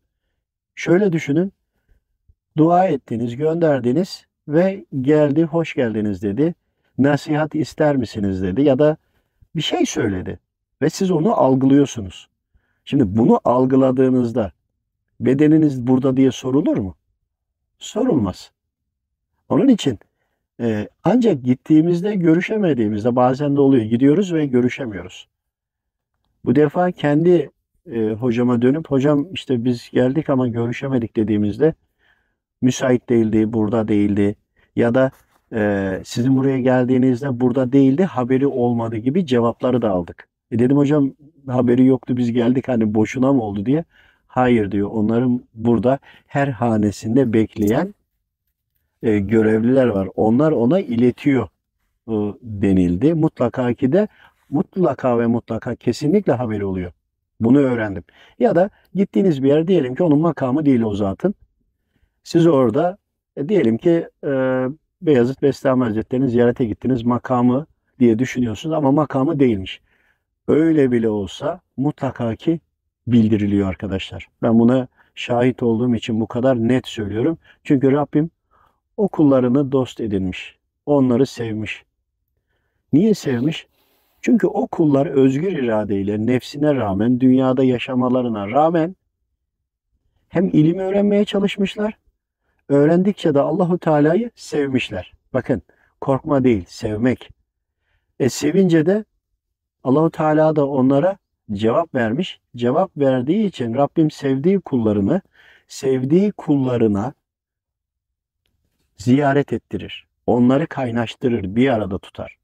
Şöyle 0.74 1.12
düşünün. 1.12 1.52
Dua 2.56 2.86
ettiniz, 2.86 3.36
gönderdiniz 3.36 4.26
ve 4.48 4.84
geldi, 5.00 5.42
hoş 5.42 5.74
geldiniz 5.74 6.22
dedi. 6.22 6.54
Nasihat 6.98 7.54
ister 7.54 7.96
misiniz 7.96 8.42
dedi 8.42 8.62
ya 8.62 8.78
da 8.78 8.96
bir 9.56 9.62
şey 9.62 9.86
söyledi 9.86 10.38
ve 10.82 10.90
siz 10.90 11.10
onu 11.10 11.34
algılıyorsunuz. 11.34 12.28
Şimdi 12.84 13.16
bunu 13.18 13.40
algıladığınızda 13.44 14.52
bedeniniz 15.20 15.86
burada 15.86 16.16
diye 16.16 16.30
sorulur 16.30 16.76
mu? 16.76 16.96
Sorulmaz. 17.78 18.52
Onun 19.48 19.68
için 19.68 19.98
e, 20.60 20.88
ancak 21.04 21.42
gittiğimizde 21.44 22.14
görüşemediğimizde 22.14 23.16
bazen 23.16 23.56
de 23.56 23.60
oluyor. 23.60 23.84
Gidiyoruz 23.84 24.34
ve 24.34 24.46
görüşemiyoruz. 24.46 25.28
Bu 26.44 26.54
defa 26.54 26.90
kendi 26.90 27.50
e, 27.92 28.10
hocama 28.10 28.62
dönüp 28.62 28.90
hocam 28.90 29.26
işte 29.32 29.64
biz 29.64 29.90
geldik 29.90 30.30
ama 30.30 30.48
görüşemedik 30.48 31.16
dediğimizde 31.16 31.74
müsait 32.62 33.08
değildi, 33.08 33.52
burada 33.52 33.88
değildi 33.88 34.36
ya 34.76 34.94
da 34.94 35.10
e, 35.52 36.00
sizin 36.04 36.36
buraya 36.36 36.60
geldiğinizde 36.60 37.40
burada 37.40 37.72
değildi, 37.72 38.04
haberi 38.04 38.46
olmadı 38.46 38.96
gibi 38.96 39.26
cevapları 39.26 39.82
da 39.82 39.90
aldık. 39.90 40.28
E 40.50 40.58
dedim 40.58 40.76
hocam 40.76 41.12
haberi 41.46 41.86
yoktu 41.86 42.16
biz 42.16 42.32
geldik 42.32 42.68
hani 42.68 42.94
boşuna 42.94 43.32
mı 43.32 43.42
oldu 43.42 43.66
diye. 43.66 43.84
Hayır 44.34 44.70
diyor 44.70 44.90
onların 44.92 45.44
burada 45.54 45.98
her 46.26 46.48
hanesinde 46.48 47.32
bekleyen 47.32 47.94
e, 49.02 49.18
görevliler 49.18 49.86
var. 49.86 50.08
Onlar 50.14 50.52
ona 50.52 50.80
iletiyor 50.80 51.48
e, 52.08 52.12
denildi. 52.42 53.14
Mutlaka 53.14 53.74
ki 53.74 53.92
de 53.92 54.08
mutlaka 54.50 55.18
ve 55.18 55.26
mutlaka 55.26 55.74
kesinlikle 55.74 56.32
haberi 56.32 56.64
oluyor. 56.64 56.92
Bunu 57.40 57.58
öğrendim. 57.58 58.02
Ya 58.38 58.54
da 58.54 58.70
gittiğiniz 58.94 59.42
bir 59.42 59.48
yer 59.48 59.66
diyelim 59.66 59.94
ki 59.94 60.02
onun 60.02 60.18
makamı 60.18 60.66
değil 60.66 60.80
o 60.82 60.94
zatın. 60.94 61.34
Siz 62.22 62.46
orada 62.46 62.98
e, 63.36 63.48
diyelim 63.48 63.78
ki 63.78 64.08
e, 64.24 64.30
Beyazıt 65.02 65.42
Bestami 65.42 65.84
Hazretleri'ni 65.84 66.28
ziyarete 66.28 66.64
gittiniz 66.64 67.02
makamı 67.02 67.66
diye 68.00 68.18
düşünüyorsunuz 68.18 68.74
ama 68.76 68.92
makamı 68.92 69.40
değilmiş. 69.40 69.80
Öyle 70.48 70.92
bile 70.92 71.08
olsa 71.08 71.60
mutlaka 71.76 72.36
ki 72.36 72.60
bildiriliyor 73.06 73.68
arkadaşlar. 73.68 74.28
Ben 74.42 74.58
buna 74.58 74.88
şahit 75.14 75.62
olduğum 75.62 75.94
için 75.94 76.20
bu 76.20 76.26
kadar 76.26 76.56
net 76.56 76.86
söylüyorum. 76.86 77.38
Çünkü 77.64 77.92
Rabbim 77.92 78.30
o 78.96 79.08
kullarını 79.08 79.72
dost 79.72 80.00
edinmiş. 80.00 80.58
Onları 80.86 81.26
sevmiş. 81.26 81.84
Niye 82.92 83.14
sevmiş? 83.14 83.66
Çünkü 84.20 84.46
o 84.46 84.66
kullar 84.66 85.06
özgür 85.06 85.52
iradeyle 85.52 86.26
nefsine 86.26 86.74
rağmen, 86.74 87.20
dünyada 87.20 87.64
yaşamalarına 87.64 88.50
rağmen 88.50 88.96
hem 90.28 90.48
ilim 90.48 90.78
öğrenmeye 90.78 91.24
çalışmışlar, 91.24 91.98
öğrendikçe 92.68 93.34
de 93.34 93.40
Allahu 93.40 93.78
Teala'yı 93.78 94.30
sevmişler. 94.34 95.12
Bakın, 95.32 95.62
korkma 96.00 96.44
değil, 96.44 96.64
sevmek. 96.68 97.30
E 98.20 98.28
sevince 98.28 98.86
de 98.86 99.04
Allahu 99.84 100.10
Teala 100.10 100.56
da 100.56 100.66
onlara 100.68 101.18
cevap 101.52 101.94
vermiş. 101.94 102.40
Cevap 102.56 102.96
verdiği 102.96 103.46
için 103.46 103.74
Rabbim 103.74 104.10
sevdiği 104.10 104.60
kullarını, 104.60 105.20
sevdiği 105.68 106.32
kullarına 106.32 107.14
ziyaret 108.96 109.52
ettirir. 109.52 110.06
Onları 110.26 110.66
kaynaştırır, 110.66 111.56
bir 111.56 111.68
arada 111.68 111.98
tutar. 111.98 112.38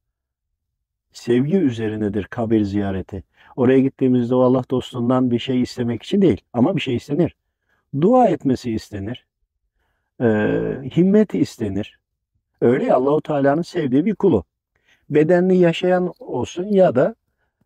Sevgi 1.12 1.56
üzerinedir 1.56 2.24
kabir 2.24 2.62
ziyareti. 2.64 3.22
Oraya 3.56 3.80
gittiğimizde 3.80 4.34
o 4.34 4.40
Allah 4.40 4.64
dostundan 4.70 5.30
bir 5.30 5.38
şey 5.38 5.62
istemek 5.62 6.02
için 6.02 6.22
değil 6.22 6.40
ama 6.52 6.76
bir 6.76 6.80
şey 6.80 6.96
istenir. 6.96 7.36
Dua 8.00 8.28
etmesi 8.28 8.72
istenir. 8.72 9.26
Ee, 10.20 10.26
himmet 10.96 11.34
istenir. 11.34 12.00
Öyle 12.60 12.84
ya 12.84 12.96
Allahu 12.96 13.20
Teala'nın 13.20 13.62
sevdiği 13.62 14.04
bir 14.04 14.14
kulu. 14.14 14.44
Bedenli 15.10 15.56
yaşayan 15.56 16.12
olsun 16.18 16.64
ya 16.64 16.94
da 16.94 17.14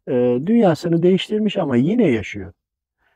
e, 0.09 0.39
dünyasını 0.47 1.03
değiştirmiş 1.03 1.57
ama 1.57 1.77
yine 1.77 2.11
yaşıyor. 2.11 2.53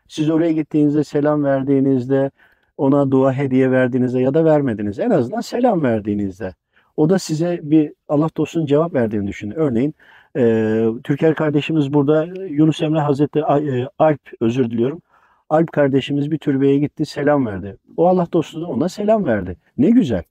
Siz 0.09 0.31
oraya 0.31 0.53
gittiğinizde 0.53 1.05
selam 1.05 1.45
verdiğinizde 1.45 2.31
ona 2.77 3.11
dua 3.11 3.33
hediye 3.33 3.71
verdiğinizde 3.71 4.21
ya 4.21 4.35
da 4.35 4.45
vermediniz. 4.45 4.99
En 4.99 5.11
azından 5.11 5.41
selam 5.41 5.83
verdiğinizde. 5.83 6.55
O 6.97 7.11
da 7.11 7.19
size 7.19 7.61
bir 7.63 7.93
Allah 8.09 8.29
dostunun 8.37 8.67
cevap 8.67 8.95
verdiğini 8.95 9.27
düşünün. 9.27 9.55
Örneğin 9.55 9.95
e, 10.37 10.85
Türker 11.05 11.35
kardeşimiz 11.35 11.93
burada 11.93 12.25
Yunus 12.49 12.83
Emre 12.83 13.01
Hazretleri 13.01 13.81
e, 13.81 13.89
Alp 13.99 14.21
özür 14.41 14.71
diliyorum. 14.71 15.03
Alp 15.51 15.73
kardeşimiz 15.73 16.31
bir 16.31 16.39
türbeye 16.39 16.79
gitti 16.79 17.07
selam 17.07 17.47
verdi. 17.47 17.77
O 17.97 18.07
Allah 18.07 18.27
dostu 18.33 18.61
da 18.61 18.67
ona 18.67 18.89
selam 18.89 19.25
verdi. 19.27 19.57
Ne 19.79 19.91
güzel. 19.91 20.23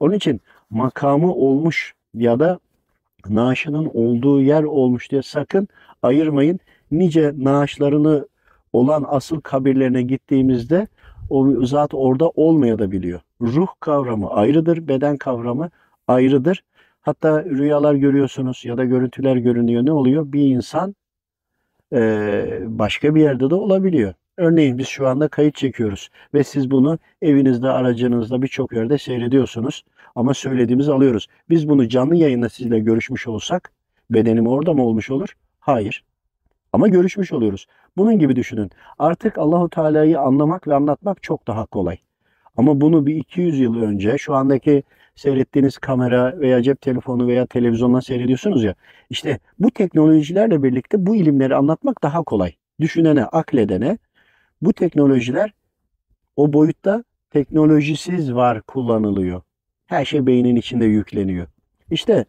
Onun 0.00 0.14
için 0.14 0.40
makamı 0.70 1.34
olmuş 1.34 1.94
ya 2.14 2.40
da 2.40 2.58
naaşının 3.28 3.90
olduğu 3.94 4.40
yer 4.40 4.62
olmuş 4.62 5.10
diye 5.10 5.22
sakın 5.22 5.68
ayırmayın. 6.02 6.60
Nice 6.90 7.32
naaşlarını 7.36 8.28
olan 8.72 9.04
asıl 9.08 9.40
kabirlerine 9.40 10.02
gittiğimizde 10.02 10.86
o 11.30 11.66
zat 11.66 11.94
orada 11.94 12.28
olmaya 12.28 12.78
da 12.78 12.90
biliyor. 12.92 13.20
Ruh 13.40 13.68
kavramı 13.80 14.30
ayrıdır, 14.30 14.88
beden 14.88 15.16
kavramı 15.16 15.70
ayrıdır. 16.08 16.64
Hatta 17.00 17.44
rüyalar 17.44 17.94
görüyorsunuz 17.94 18.64
ya 18.64 18.78
da 18.78 18.84
görüntüler 18.84 19.36
görünüyor. 19.36 19.86
Ne 19.86 19.92
oluyor? 19.92 20.32
Bir 20.32 20.40
insan 20.56 20.94
e, 21.92 22.60
başka 22.66 23.14
bir 23.14 23.20
yerde 23.20 23.50
de 23.50 23.54
olabiliyor. 23.54 24.14
Örneğin 24.36 24.78
biz 24.78 24.88
şu 24.88 25.08
anda 25.08 25.28
kayıt 25.28 25.54
çekiyoruz 25.54 26.08
ve 26.34 26.44
siz 26.44 26.70
bunu 26.70 26.98
evinizde, 27.22 27.68
aracınızda 27.68 28.42
birçok 28.42 28.72
yerde 28.72 28.98
seyrediyorsunuz. 28.98 29.84
Ama 30.16 30.34
söylediğimizi 30.34 30.92
alıyoruz. 30.92 31.26
Biz 31.50 31.68
bunu 31.68 31.88
canlı 31.88 32.16
yayında 32.16 32.48
sizinle 32.48 32.78
görüşmüş 32.78 33.26
olsak 33.26 33.72
bedenim 34.10 34.46
orada 34.46 34.72
mı 34.72 34.82
olmuş 34.82 35.10
olur? 35.10 35.36
Hayır. 35.60 36.04
Ama 36.72 36.88
görüşmüş 36.88 37.32
oluyoruz. 37.32 37.66
Bunun 37.96 38.18
gibi 38.18 38.36
düşünün. 38.36 38.70
Artık 38.98 39.38
Allahu 39.38 39.68
Teala'yı 39.70 40.20
anlamak 40.20 40.68
ve 40.68 40.74
anlatmak 40.74 41.22
çok 41.22 41.46
daha 41.46 41.66
kolay. 41.66 41.96
Ama 42.56 42.80
bunu 42.80 43.06
bir 43.06 43.16
200 43.16 43.60
yıl 43.60 43.82
önce 43.82 44.18
şu 44.18 44.34
andaki 44.34 44.82
seyrettiğiniz 45.14 45.78
kamera 45.78 46.40
veya 46.40 46.62
cep 46.62 46.80
telefonu 46.80 47.26
veya 47.26 47.46
televizyondan 47.46 48.00
seyrediyorsunuz 48.00 48.64
ya. 48.64 48.74
İşte 49.10 49.38
bu 49.58 49.70
teknolojilerle 49.70 50.62
birlikte 50.62 51.06
bu 51.06 51.16
ilimleri 51.16 51.54
anlatmak 51.54 52.02
daha 52.02 52.22
kolay. 52.22 52.52
Düşünene, 52.80 53.24
akledene 53.24 53.98
bu 54.62 54.72
teknolojiler 54.72 55.54
o 56.36 56.52
boyutta 56.52 57.04
teknolojisiz 57.30 58.34
var 58.34 58.62
kullanılıyor. 58.62 59.42
Her 59.86 60.04
şey 60.04 60.26
beynin 60.26 60.56
içinde 60.56 60.84
yükleniyor. 60.84 61.46
İşte 61.90 62.24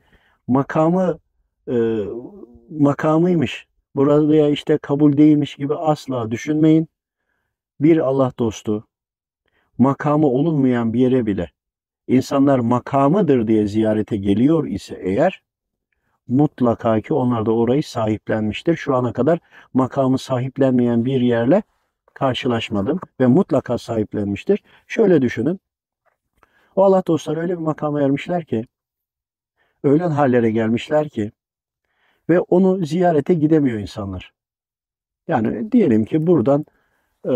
makamı 0.48 1.20
e, 1.72 1.98
makamıymış. 2.70 3.68
Buraya 3.96 4.50
işte 4.50 4.78
kabul 4.78 5.18
değilmiş 5.18 5.56
gibi 5.56 5.76
asla 5.76 6.32
düşünmeyin. 6.32 6.88
Bir 7.80 7.98
Allah 7.98 8.32
dostu 8.40 8.88
makamı 9.78 10.28
olunmayan 10.28 10.94
bir 10.94 11.00
yere 11.00 11.26
bile 11.26 11.52
insanlar 12.08 12.60
makamıdır 12.60 13.48
diye 13.48 13.68
ziyarete 13.68 14.18
geliyor 14.18 14.68
ise 14.68 15.00
eğer 15.02 15.42
mutlaka 16.28 17.02
ki 17.02 17.14
onlar 17.14 17.46
da 17.46 17.52
orayı 17.52 17.84
sahiplenmiştir. 17.84 18.76
Şu 18.76 18.96
ana 18.96 19.14
kadar 19.14 19.40
makamı 19.74 20.18
sahiplenmeyen 20.18 21.06
bir 21.06 21.22
yerle 21.22 21.64
karşılaşmadım 22.14 23.00
ve 23.20 23.28
mutlaka 23.28 23.78
sahiplenmiştir. 23.78 24.64
Şöyle 24.88 25.22
düşünün. 25.22 25.60
O 26.78 26.84
Allah 26.84 27.04
dostları 27.08 27.40
öyle 27.40 27.54
bir 27.54 27.64
makama 27.64 28.02
ermişler 28.02 28.46
ki, 28.46 28.66
öyle 29.84 30.04
hallere 30.04 30.52
gelmişler 30.52 31.10
ki 31.10 31.32
ve 32.30 32.40
onu 32.40 32.86
ziyarete 32.86 33.34
gidemiyor 33.34 33.80
insanlar. 33.80 34.34
Yani 35.28 35.72
diyelim 35.72 36.06
ki 36.06 36.28
buradan 36.28 36.66
e, 37.26 37.34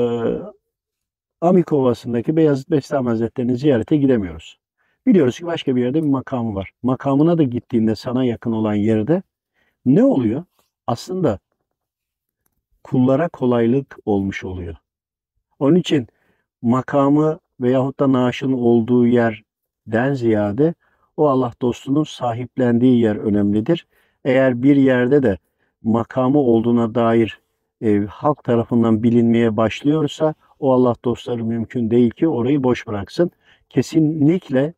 Amikovası'ndaki 1.41 2.35
Beyazıt 2.37 2.69
Bestami 2.69 3.09
Hazretleri'ni 3.09 3.57
ziyarete 3.57 3.97
gidemiyoruz. 3.97 4.59
Biliyoruz 5.05 5.37
ki 5.37 5.45
başka 5.45 5.75
bir 5.75 5.81
yerde 5.81 6.03
bir 6.03 6.09
makamı 6.09 6.55
var. 6.55 6.71
Makamına 6.83 7.37
da 7.37 7.43
gittiğinde 7.43 7.95
sana 7.95 8.25
yakın 8.25 8.51
olan 8.51 8.73
yerde 8.73 9.23
ne 9.85 10.03
oluyor? 10.03 10.43
Aslında 10.87 11.39
kullara 12.83 13.29
kolaylık 13.29 13.97
olmuş 14.05 14.43
oluyor. 14.43 14.75
Onun 15.59 15.75
için 15.75 16.07
makamı 16.61 17.39
veyahut 17.61 17.99
da 17.99 18.11
naaşın 18.11 18.53
olduğu 18.53 19.07
yerden 19.07 20.13
ziyade 20.13 20.73
o 21.17 21.27
Allah 21.27 21.51
dostunun 21.61 22.03
sahiplendiği 22.03 23.01
yer 23.01 23.15
önemlidir. 23.15 23.87
Eğer 24.25 24.63
bir 24.63 24.75
yerde 24.75 25.23
de 25.23 25.37
makamı 25.83 26.39
olduğuna 26.39 26.95
dair 26.95 27.41
e, 27.81 27.99
halk 27.99 28.43
tarafından 28.43 29.03
bilinmeye 29.03 29.57
başlıyorsa 29.57 30.33
o 30.59 30.71
Allah 30.73 30.95
dostları 31.05 31.45
mümkün 31.45 31.91
değil 31.91 32.09
ki 32.11 32.27
orayı 32.27 32.63
boş 32.63 32.87
bıraksın. 32.87 33.31
Kesinlikle 33.69 34.73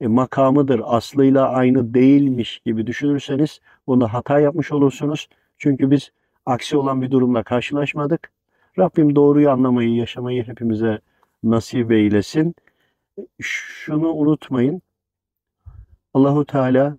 e, 0.00 0.06
makamıdır, 0.06 0.80
aslıyla 0.84 1.48
aynı 1.48 1.94
değilmiş 1.94 2.60
gibi 2.64 2.86
düşünürseniz 2.86 3.60
bunu 3.86 4.08
hata 4.08 4.40
yapmış 4.40 4.72
olursunuz. 4.72 5.28
Çünkü 5.58 5.90
biz 5.90 6.10
aksi 6.46 6.76
olan 6.76 7.02
bir 7.02 7.10
durumla 7.10 7.42
karşılaşmadık. 7.42 8.30
Rabbim 8.78 9.16
doğruyu 9.16 9.50
anlamayı, 9.50 9.94
yaşamayı 9.94 10.46
hepimize 10.46 11.00
nasip 11.42 11.92
eylesin. 11.92 12.54
Şunu 13.40 14.08
unutmayın. 14.08 14.82
Allahu 16.14 16.44
Teala 16.44 16.96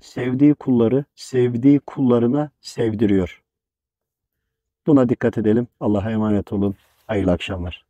sevdiği 0.00 0.54
kulları 0.54 1.04
sevdiği 1.14 1.80
kullarına 1.80 2.50
sevdiriyor. 2.60 3.42
Buna 4.86 5.08
dikkat 5.08 5.38
edelim. 5.38 5.68
Allah'a 5.80 6.10
emanet 6.10 6.52
olun. 6.52 6.74
Hayırlı 7.06 7.32
akşamlar. 7.32 7.87